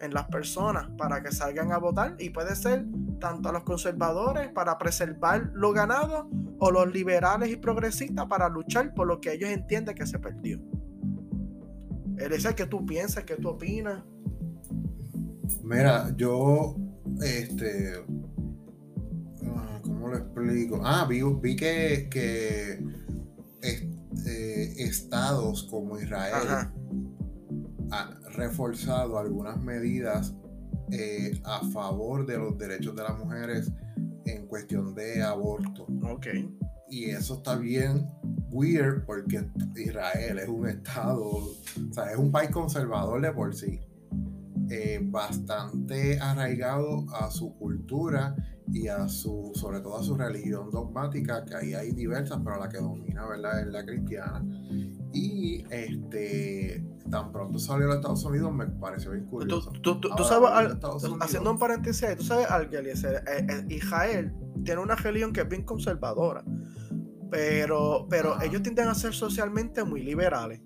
[0.00, 2.86] en las personas para que salgan a votar y puede ser
[3.20, 8.94] tanto a los conservadores para preservar lo ganado o los liberales y progresistas para luchar
[8.94, 10.60] por lo que ellos entienden que se perdió.
[12.16, 13.24] Elisa, ¿qué tú piensas?
[13.24, 14.02] ¿Qué tú opinas?
[15.62, 16.76] Mira, yo,
[17.20, 18.04] este,
[20.08, 20.80] ¿cómo lo explico?
[20.84, 22.82] Ah, vi, vi que, que
[23.60, 26.70] este, estados como Israel
[27.90, 30.34] han reforzado algunas medidas
[30.90, 33.72] eh, a favor de los derechos de las mujeres
[34.24, 35.86] en cuestión de aborto.
[36.02, 36.26] Ok.
[36.90, 38.08] Y eso está bien
[38.50, 39.46] weird porque
[39.76, 43.80] Israel es un estado, o sea, es un país conservador de por sí,
[44.70, 48.34] eh, bastante arraigado a su cultura
[48.72, 52.68] y a su, sobre todo a su religión dogmática, que ahí hay diversas, pero la
[52.68, 54.44] que domina, ¿verdad?, es la cristiana.
[55.12, 59.72] Y este, tan pronto salió a los Estados Unidos, me pareció bien curioso.
[59.82, 60.50] Tú, sabes,
[61.20, 65.64] haciendo un paréntesis, tú sabes algo, eh, eh, Israel tiene una religión que es bien
[65.64, 66.44] conservadora
[67.30, 70.60] pero, pero ellos tienden a ser socialmente muy liberales.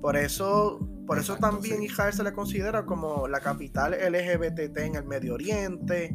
[0.00, 5.04] Por eso, por eso también Israel se le considera como la capital LGBT en el
[5.04, 6.14] Medio Oriente.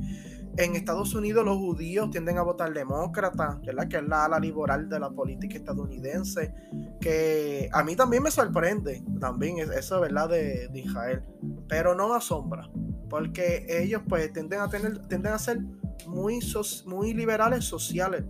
[0.56, 3.88] En Estados Unidos los judíos tienden a votar demócrata, ¿verdad?
[3.88, 6.54] que es la ala liberal de la política estadounidense,
[7.02, 10.30] que a mí también me sorprende, también eso, ¿verdad?
[10.30, 11.24] De, de Israel,
[11.68, 12.70] pero no asombra,
[13.10, 15.60] porque ellos pues tienden a, tener, tienden a ser
[16.08, 16.40] muy,
[16.86, 18.24] muy liberales sociales,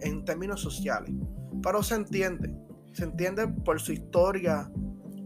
[0.00, 1.12] en términos sociales.
[1.62, 2.54] Pero se entiende,
[2.92, 4.70] se entiende por su historia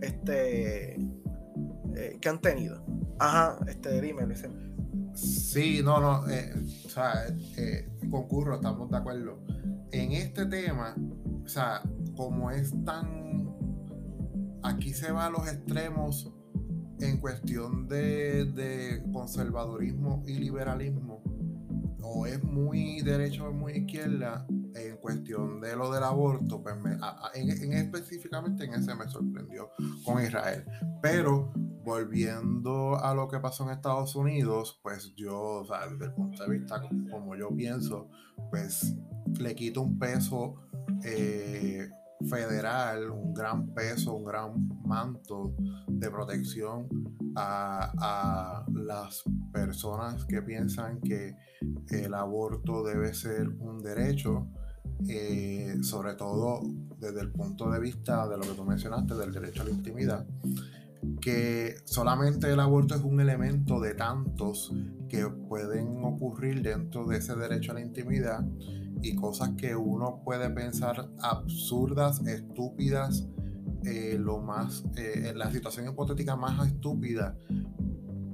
[0.00, 0.94] este,
[1.96, 2.84] eh, que han tenido.
[3.18, 4.26] Ajá, este, dime,
[5.14, 6.52] Sí, no, no, eh,
[6.84, 9.38] o sea, eh, concurro, estamos de acuerdo.
[9.92, 10.94] En este tema,
[11.44, 11.82] o sea,
[12.16, 13.44] como es tan.
[14.62, 16.32] Aquí se va a los extremos
[17.00, 21.22] en cuestión de, de conservadurismo y liberalismo,
[22.02, 26.76] o es muy derecho o muy izquierda, en cuestión de lo del aborto, pues
[27.34, 29.70] en, específicamente en ese me sorprendió
[30.04, 30.64] con Israel.
[31.00, 31.52] Pero
[31.84, 36.42] volviendo a lo que pasó en Estados Unidos, pues yo, o sea, desde el punto
[36.42, 38.08] de vista como yo pienso,
[38.50, 38.94] pues
[39.38, 40.54] le quito un peso
[41.04, 41.88] eh,
[42.28, 45.54] federal, un gran peso, un gran manto
[45.88, 46.88] de protección
[47.36, 49.22] a, a, las
[49.52, 51.36] personas que piensan que
[51.90, 54.48] el aborto debe ser un derecho
[55.08, 56.62] eh, sobre todo
[56.98, 60.26] desde el punto de vista de lo que tú mencionaste, del derecho a la intimidad,
[61.20, 64.72] que solamente el aborto es un elemento de tantos
[65.08, 68.44] que pueden ocurrir dentro de ese derecho a la intimidad
[69.02, 73.26] y cosas que uno puede pensar absurdas, estúpidas,
[73.84, 77.36] eh, lo más, eh, la situación hipotética más estúpida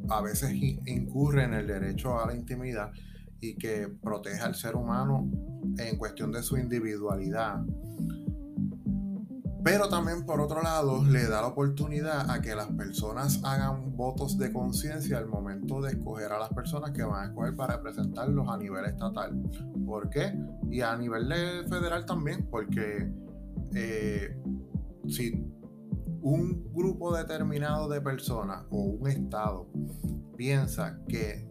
[0.08, 2.92] a veces incurre en el derecho a la intimidad
[3.40, 5.30] y que proteja al ser humano
[5.78, 7.64] en cuestión de su individualidad.
[9.62, 14.38] Pero también por otro lado le da la oportunidad a que las personas hagan votos
[14.38, 18.48] de conciencia al momento de escoger a las personas que van a escoger para representarlos
[18.48, 19.38] a nivel estatal.
[19.84, 20.34] ¿Por qué?
[20.70, 21.28] Y a nivel
[21.68, 23.12] federal también, porque
[23.74, 24.34] eh,
[25.08, 25.46] si
[26.22, 29.68] un grupo determinado de personas o un estado
[30.36, 31.46] piensa que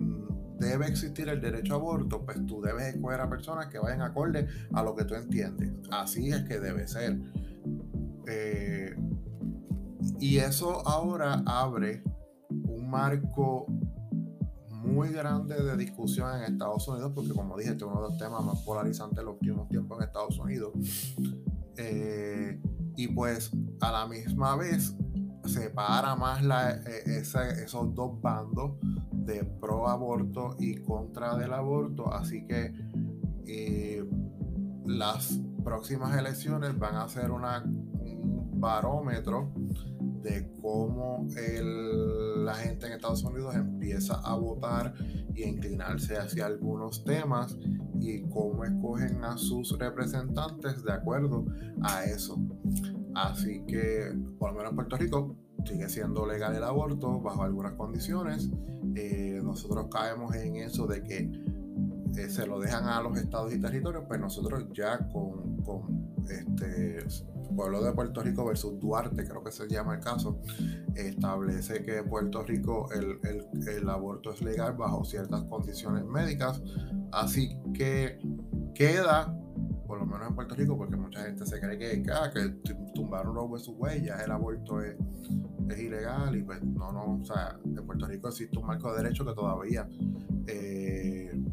[0.59, 4.47] debe existir el derecho a aborto, pues tú debes escoger a personas que vayan acorde
[4.73, 5.71] a lo que tú entiendes.
[5.91, 7.19] Así es que debe ser.
[8.27, 8.95] Eh,
[10.19, 12.03] y eso ahora abre
[12.49, 13.65] un marco
[14.69, 18.17] muy grande de discusión en Estados Unidos, porque como dije, este es uno de los
[18.17, 20.73] temas más polarizantes de los últimos tiempos en Estados Unidos.
[21.77, 22.61] Eh,
[22.95, 24.95] y pues a la misma vez
[25.45, 28.73] separa más la, e, esos dos bandos
[29.29, 32.11] de pro aborto y contra del aborto.
[32.11, 32.73] Así que
[33.45, 34.03] eh,
[34.85, 37.43] las próximas elecciones van a ser un
[38.59, 39.53] barómetro
[40.21, 41.27] de cómo
[42.43, 44.93] la gente en Estados Unidos empieza a votar
[45.33, 47.57] y a inclinarse hacia algunos temas
[47.99, 51.45] y cómo escogen a sus representantes de acuerdo
[51.83, 52.37] a eso.
[53.15, 57.73] Así que, por lo menos en Puerto Rico, sigue siendo legal el aborto bajo algunas
[57.73, 58.49] condiciones.
[58.95, 61.31] Eh, nosotros caemos en eso de que
[62.17, 66.99] eh, se lo dejan a los estados y territorios, pues nosotros ya con, con este
[67.55, 70.39] pueblo de Puerto Rico versus Duarte, creo que se llama el caso,
[70.95, 73.19] establece que en Puerto Rico el,
[73.67, 76.61] el, aborto es legal bajo ciertas condiciones médicas,
[77.11, 78.19] así que
[78.73, 79.35] queda,
[79.89, 83.51] por lo menos en Puerto Rico, porque mucha gente se cree que, ah, que tumbaron
[83.51, 83.71] vs.
[83.75, 84.95] Wade, ya el aborto es,
[85.67, 89.01] es, ilegal y pues no, no, o sea, en Puerto Rico existe un marco de
[89.01, 89.89] derecho que todavía...
[90.45, 91.43] Eh,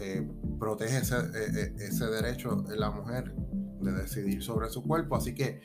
[0.00, 3.34] eh, protege ese, eh, ese derecho de la mujer
[3.80, 5.16] de decidir sobre su cuerpo.
[5.16, 5.60] Así que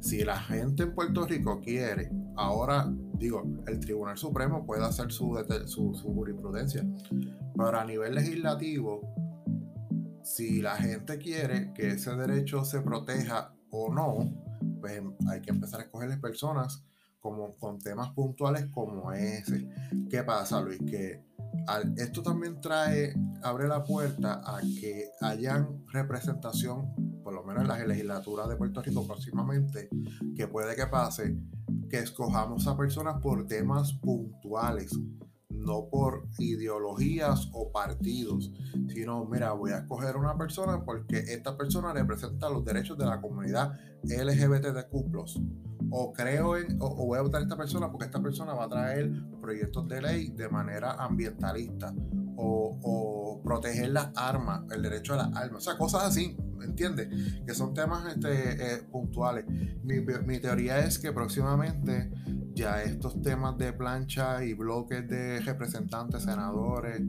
[0.00, 5.38] si la gente en Puerto Rico quiere, ahora digo, el Tribunal Supremo puede hacer su,
[5.66, 6.84] su, jurisprudencia,
[7.56, 9.00] pero a nivel legislativo,
[10.26, 14.28] si la gente quiere que ese derecho se proteja o no,
[14.80, 16.84] pues hay que empezar a escogerles personas
[17.20, 19.68] como con temas puntuales como ese.
[20.10, 20.80] ¿Qué pasa, Luis?
[20.84, 21.24] Que
[21.96, 27.84] esto también trae, abre la puerta a que hayan representación por lo menos en la
[27.84, 29.88] legislatura de Puerto Rico próximamente,
[30.36, 31.36] que puede que pase,
[31.88, 34.96] que escojamos a personas por temas puntuales,
[35.66, 38.52] no por ideologías o partidos,
[38.88, 43.20] sino, mira, voy a escoger una persona porque esta persona representa los derechos de la
[43.20, 44.94] comunidad LGBTQ+.
[45.90, 48.68] O creo en, o, voy a votar a esta persona porque esta persona va a
[48.68, 51.92] traer proyectos de ley de manera ambientalista.
[52.36, 56.36] O, proteger las armas, el derecho a las armas, o sea, cosas así.
[56.66, 57.08] ¿entiendes?
[57.46, 59.44] Que son temas este, eh, puntuales.
[59.82, 62.10] Mi, teoría es que próximamente
[62.54, 67.00] ya estos temas de plancha y bloques de representantes, senadores,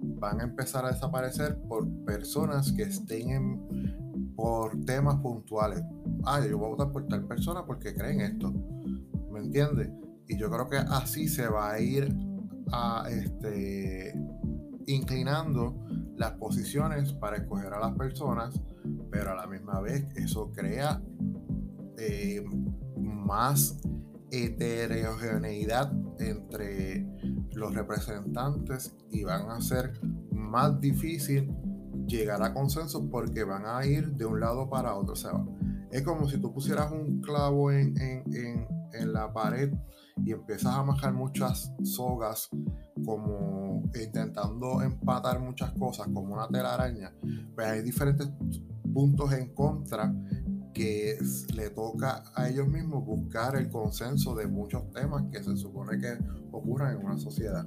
[0.00, 5.82] van a empezar a desaparecer por personas que estén por temas puntuales.
[6.24, 8.52] Ah, yo voy a votar por tal persona porque creen esto.
[9.30, 9.90] ¿Me entiendes?
[10.28, 12.16] Y yo creo que así se va a ir
[12.72, 14.14] a este
[14.86, 15.76] inclinando
[16.16, 18.60] las posiciones para escoger a las personas,
[19.10, 21.02] pero a la misma vez eso crea
[21.98, 22.44] eh,
[22.96, 23.80] más
[24.30, 27.06] heterogeneidad entre
[27.52, 29.92] los representantes y van a ser
[30.30, 31.54] más difícil
[32.06, 35.12] llegar a consenso porque van a ir de un lado para otro.
[35.12, 35.32] O sea,
[35.90, 39.72] es como si tú pusieras un clavo en, en, en la pared
[40.24, 42.48] y empiezas a majar muchas sogas
[43.04, 47.12] como intentando empatar muchas cosas como una telaraña,
[47.54, 48.30] pues hay diferentes
[48.92, 50.12] puntos en contra
[50.72, 51.18] que
[51.54, 56.18] le toca a ellos mismos buscar el consenso de muchos temas que se supone que
[56.50, 57.66] ocurran en una sociedad.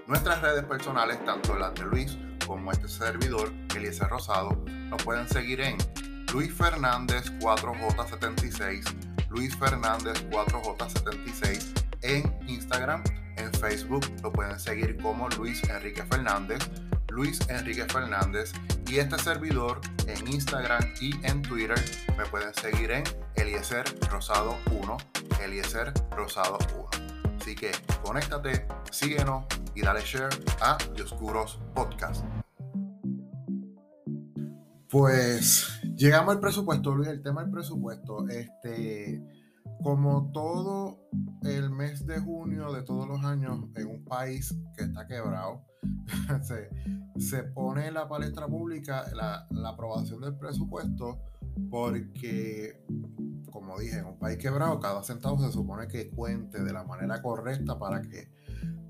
[0.08, 5.60] Nuestras redes personales, tanto las de Luis como este servidor, Eliezer Rosado, nos pueden seguir
[5.62, 5.78] en
[6.34, 8.84] Luis Fernández 4J76,
[9.30, 13.04] Luis Fernández 4J76 en Instagram,
[13.38, 16.60] en Facebook lo pueden seguir como Luis Enrique Fernández
[17.12, 18.54] Luis Enrique Fernández
[18.88, 21.78] y este servidor en Instagram y en Twitter
[22.18, 23.04] me pueden seguir en
[23.36, 24.98] Eliezer Rosado 1,
[25.44, 27.36] Eliezer Rosado 1.
[27.40, 27.72] Así que
[28.04, 29.46] conéctate, síguenos
[29.76, 30.30] y dale share
[30.62, 32.24] a Dioscuros Podcast.
[34.90, 38.28] Pues llegamos al presupuesto, Luis, el tema del presupuesto.
[38.28, 39.22] Este,
[39.82, 41.00] como todo
[41.44, 45.66] el mes de junio de todos los años en un país que está quebrado,
[47.18, 51.20] se, pone en la palestra pública la, aprobación del presupuesto
[51.70, 52.86] porque,
[53.52, 57.22] como dije, en un país quebrado, cada centavo se supone que cuente de la manera
[57.22, 58.30] correcta para que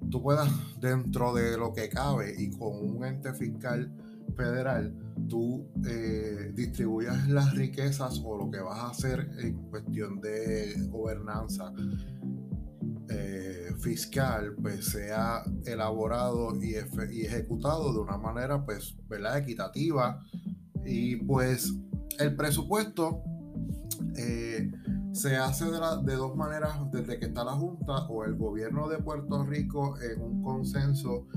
[0.09, 3.91] tú puedas, dentro de lo que cabe y con un ente fiscal
[4.31, 4.93] federal,
[5.27, 11.71] tú eh, distribuyas las riquezas o lo que vas a hacer en cuestión de gobernanza
[13.09, 19.37] eh, fiscal, pues sea elaborado y, ejecutado de una manera, pues, ¿verdad?
[19.37, 20.19] Equitativa.
[20.85, 21.73] Y pues
[22.19, 23.23] el presupuesto
[24.17, 24.71] eh,
[25.13, 28.97] se hace de, de, dos maneras desde que está la Junta o el gobierno de
[28.97, 31.27] Puerto Rico en un consenso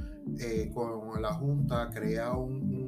[0.73, 2.84] con la Junta crea un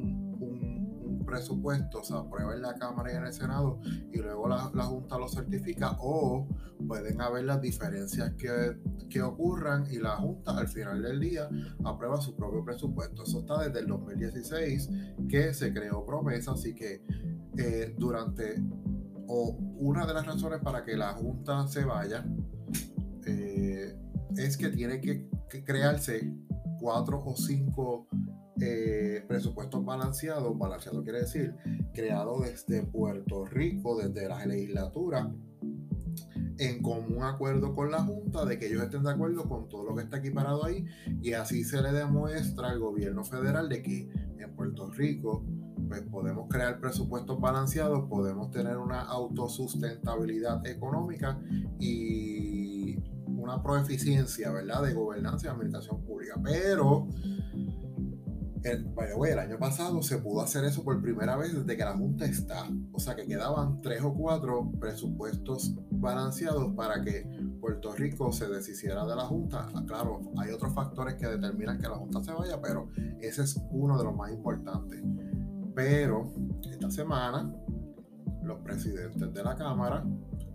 [1.27, 3.81] presupuesto se aprueba en la Cámara y en el Senado
[4.13, 6.49] y luego la, Junta lo certifica o
[6.87, 8.79] pueden haber las diferencias que,
[9.11, 11.49] que, ocurran y la Junta al final del día
[11.85, 13.25] aprueba su propio presupuesto.
[13.25, 14.91] Eso está desde el 2016
[15.29, 17.03] que se creó promesa, así que
[17.59, 18.63] eh, durante
[19.29, 22.25] o una de las razones para que la Junta se vaya
[23.27, 23.99] eh,
[24.37, 25.29] es que tiene que
[25.65, 26.33] crearse
[26.79, 28.07] cuatro o cinco
[28.61, 31.55] eh, presupuestos balanceados, balanceado quiere decir
[31.93, 35.31] creado desde Puerto Rico, desde la legislatura,
[36.59, 39.95] en común acuerdo con la Junta de que ellos estén de acuerdo con todo lo
[39.95, 40.85] que está equiparado ahí
[41.21, 45.45] y así se le demuestra al gobierno federal de que en Puerto Rico
[45.89, 51.39] pues podemos crear presupuestos balanceados, podemos tener una autosustentabilidad económica
[51.79, 56.41] y una proeficiencia, ¿verdad?, de gobernanza y administración pública.
[56.43, 57.07] Pero
[58.63, 62.69] el, año pasado se pudo hacer eso por primera vez desde que la Junta está.
[62.93, 67.29] O sea que quedaban tres o cuatro presupuestos balanceados para que
[67.61, 69.69] Puerto Rico se deshiciera de la Junta.
[69.75, 72.91] Ah, claro, hay otros factores que determinan que la Junta se vaya, pero
[73.21, 75.03] ese es uno de los más importantes.
[75.75, 76.33] Pero
[76.71, 77.53] esta semana
[78.43, 80.05] los presidentes de la Cámara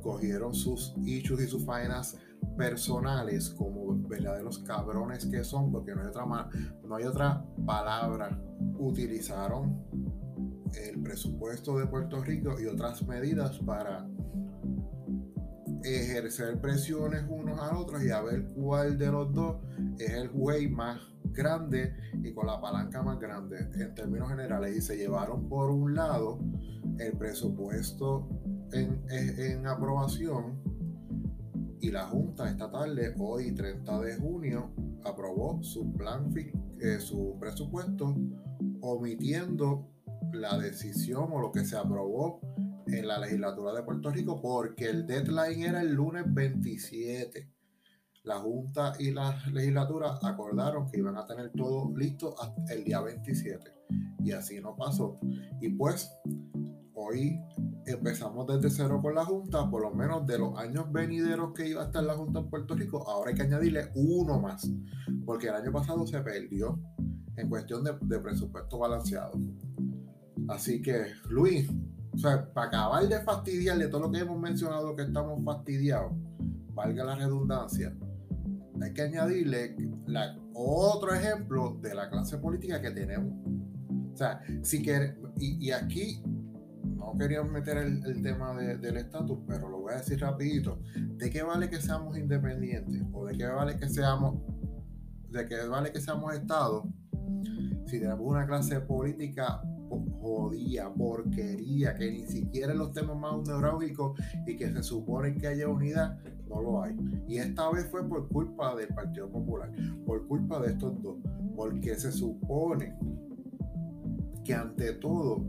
[0.01, 2.17] cogieron sus issues y sus faenas
[2.57, 6.25] personales como verdaderos cabrones que son, porque no hay otra,
[6.83, 8.39] no hay otra palabra,
[8.77, 9.83] utilizaron
[10.73, 14.07] el presupuesto de Puerto Rico y otras medidas para
[15.83, 19.57] ejercer presiones unos a otros y a ver cuál de los dos
[19.97, 20.99] es el güey más
[21.31, 23.69] grande y con la palanca más grande.
[23.75, 26.39] En términos generales y se llevaron por un lado
[26.99, 28.29] el presupuesto
[28.73, 30.70] en, en aprobación
[31.81, 34.71] y la Junta esta tarde, hoy 30 de junio,
[35.03, 36.31] aprobó su plan,
[36.79, 38.15] eh, su presupuesto,
[38.81, 39.89] omitiendo
[40.31, 42.39] la decisión o lo que se aprobó
[42.85, 47.49] en la legislatura de Puerto Rico, porque el deadline era el lunes 27.
[48.23, 52.35] La Junta y la legislatura acordaron que iban a tener todo listo
[52.69, 53.73] el día 27.
[54.23, 55.19] Y así no pasó.
[55.59, 56.11] Y pues,
[56.93, 57.39] hoy
[57.85, 61.81] empezamos desde cero con la Junta, por lo menos de los años venideros que iba
[61.81, 64.69] a estar la Junta en Puerto Rico, ahora hay que añadirle uno más,
[65.25, 66.79] porque el año pasado se perdió
[67.35, 69.31] en cuestión de, presupuesto balanceado.
[70.47, 71.69] Así que, Luis,
[72.21, 76.11] para acabar de fastidiarle todo lo que hemos mencionado que estamos fastidiados,
[76.73, 77.95] valga la redundancia,
[78.81, 79.75] hay que añadirle
[80.53, 83.33] otro ejemplo de la clase política que tenemos.
[84.13, 84.83] O sea, si
[85.37, 86.21] y aquí
[87.17, 90.79] quería meter el, tema del estatus, pero lo voy a decir rapidito.
[91.17, 93.03] ¿De qué vale que seamos independientes?
[93.13, 94.41] ¿O de qué vale que seamos,
[95.29, 96.87] de qué vale que seamos Estado?
[97.85, 99.61] Si tenemos una clase política
[100.21, 105.47] jodida, porquería, que ni siquiera en los temas más neurálgicos y que se supone que
[105.47, 106.95] haya unidad, no lo hay.
[107.27, 109.71] Y esta vez fue por culpa del Partido Popular,
[110.05, 111.17] por culpa de estos dos,
[111.55, 112.97] porque se supone
[114.43, 115.43] que ante todo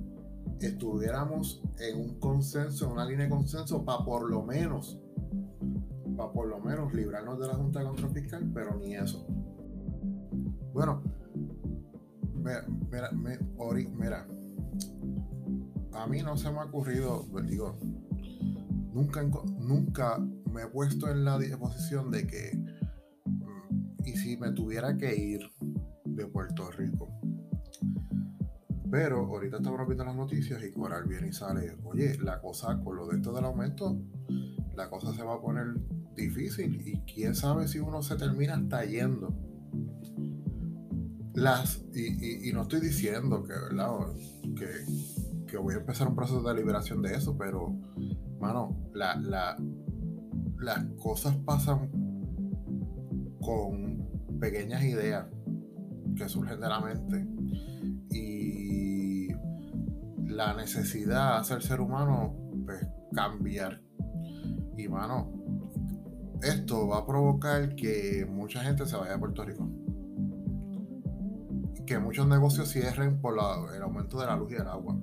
[0.67, 5.01] estuviéramos en un consenso, en una línea de consenso, para por lo menos,
[6.17, 9.27] para por lo menos librarnos de la Junta de Control Fiscal, pero ni eso.
[10.73, 11.03] Bueno,
[12.91, 14.27] mira, mira,
[15.93, 17.77] a mí no se me ha ocurrido, pues digo,
[18.93, 20.19] nunca, nunca
[20.51, 22.57] me he puesto en la disposición de que,
[23.27, 25.41] mm, y si me tuviera que ir
[26.05, 27.09] de Puerto Rico,
[28.93, 32.95] Pero ahorita estamos viendo las noticias y Coral viene y sale, oye, la cosa con
[32.95, 33.99] lo de esto del aumento,
[34.76, 35.68] la cosa se va a poner
[36.14, 39.34] difícil y quién sabe si uno se termina hasta yendo.
[41.32, 43.97] Las, y, no estoy diciendo que, ¿verdad?
[44.55, 47.74] Que, que, voy a empezar un proceso de liberación de eso, pero,
[48.38, 49.57] mano, la, la,
[50.59, 51.90] las cosas pasan
[53.40, 54.07] con
[54.38, 55.28] pequeñas ideas
[56.14, 57.41] que surgen de la mente
[60.35, 63.80] la necesidad de hacer ser humano pues cambiar.
[64.76, 65.43] Y mano
[66.43, 69.68] esto va a provocar que mucha gente se vaya a Puerto Rico.
[71.87, 73.35] Que muchos negocios cierren por
[73.74, 74.99] el aumento de la luz y el agua.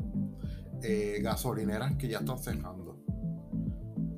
[0.82, 2.98] Eh, gasolineras que ya están cerrando.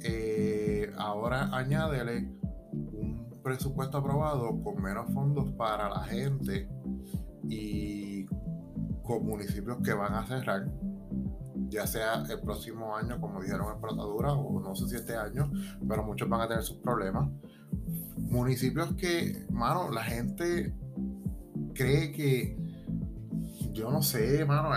[0.03, 2.33] Eh, ahora añádele
[2.71, 6.67] un presupuesto aprobado con menos fondos para la gente
[7.47, 8.25] y
[9.03, 10.71] con municipios que van a cerrar,
[11.71, 15.49] ya sea el próximo año, como dijeron en Protadura, o no sé si este año,
[15.87, 17.29] pero muchos van a tener sus problemas.
[18.17, 20.75] Municipios que, mano, la gente
[21.73, 22.57] cree que,
[23.71, 24.69] yo no sé, mano,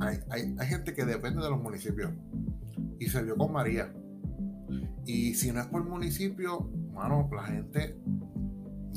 [0.00, 2.12] hay, hay gente que depende de los municipios.
[3.00, 3.92] Y se vio con María.
[5.04, 8.00] Y si no es por municipio, mano, la gente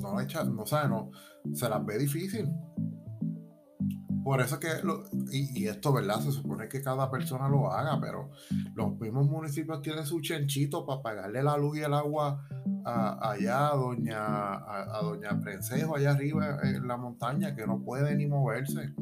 [0.01, 1.11] no echa, no sabe, no,
[1.53, 2.47] se las ve difícil.
[4.29, 4.67] Por eso que,
[5.31, 6.19] y, esto, ¿verdad?
[6.19, 8.29] Se supone que cada persona lo haga, pero
[8.75, 12.47] los mismos municipios tienen su chenchito para pagarle la luz y el agua
[12.85, 18.27] allá a doña, a, doña Prensejo, allá arriba en la montaña, que no puede ni
[18.27, 18.93] moverse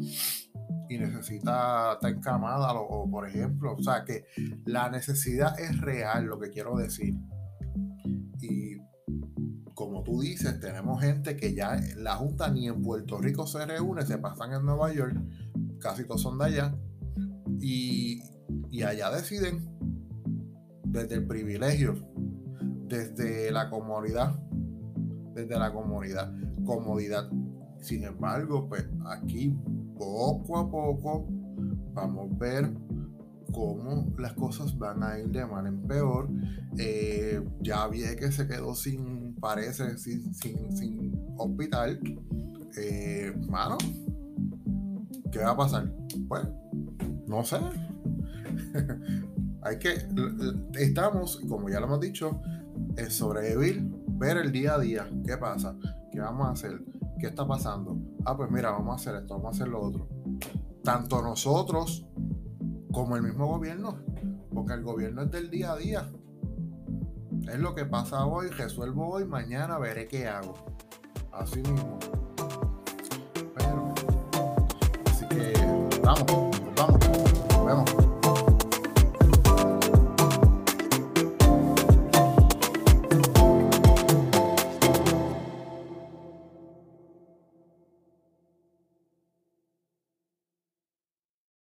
[0.88, 4.28] y necesita estar encamada, o, por ejemplo, o sea que
[4.66, 7.16] la necesidad es real, lo que quiero decir.
[9.78, 14.04] Como tú dices, tenemos gente que ya la Junta ni en Puerto Rico se reúne,
[14.08, 15.16] se pasan en Nueva York,
[15.80, 16.76] casi todos son de allá,
[17.60, 18.24] y,
[18.72, 19.70] y allá deciden
[20.84, 21.94] desde el privilegio,
[22.88, 24.40] desde la comodidad,
[25.36, 26.34] desde la comodidad,
[26.66, 27.30] comodidad.
[27.80, 29.56] Sin embargo, pues aquí
[29.96, 31.28] poco a poco
[31.94, 32.74] vamos a ver
[33.54, 36.30] cómo las cosas van a ir de mal en peor.
[36.78, 42.00] Eh, ya vi que se quedó sin, parece, sin, sin, hospital.
[42.78, 43.78] Eh, mano,
[45.32, 45.92] ¿qué va a pasar?
[46.28, 46.44] Pues,
[47.28, 47.58] no sé.
[49.64, 49.98] Hay que,
[50.76, 52.40] estamos, como ya lo hemos dicho,
[52.96, 55.10] en sobrevivir, ver el día a día.
[55.26, 55.76] ¿Qué pasa?
[56.12, 56.84] ¿Qué vamos a hacer?
[57.20, 57.98] ¿Qué está pasando?
[58.26, 60.08] Ah, pues mira, vamos a hacer esto, vamos a hacer lo otro.
[60.84, 62.08] Tanto nosotros
[62.98, 63.96] como el mismo gobierno,
[64.52, 66.10] porque el gobierno es del día a día.
[67.48, 70.56] Es lo que pasa hoy, resuelvo hoy, mañana veré qué hago.
[71.32, 72.00] Así mismo.
[75.06, 75.54] Así que,
[76.04, 78.07] vamos.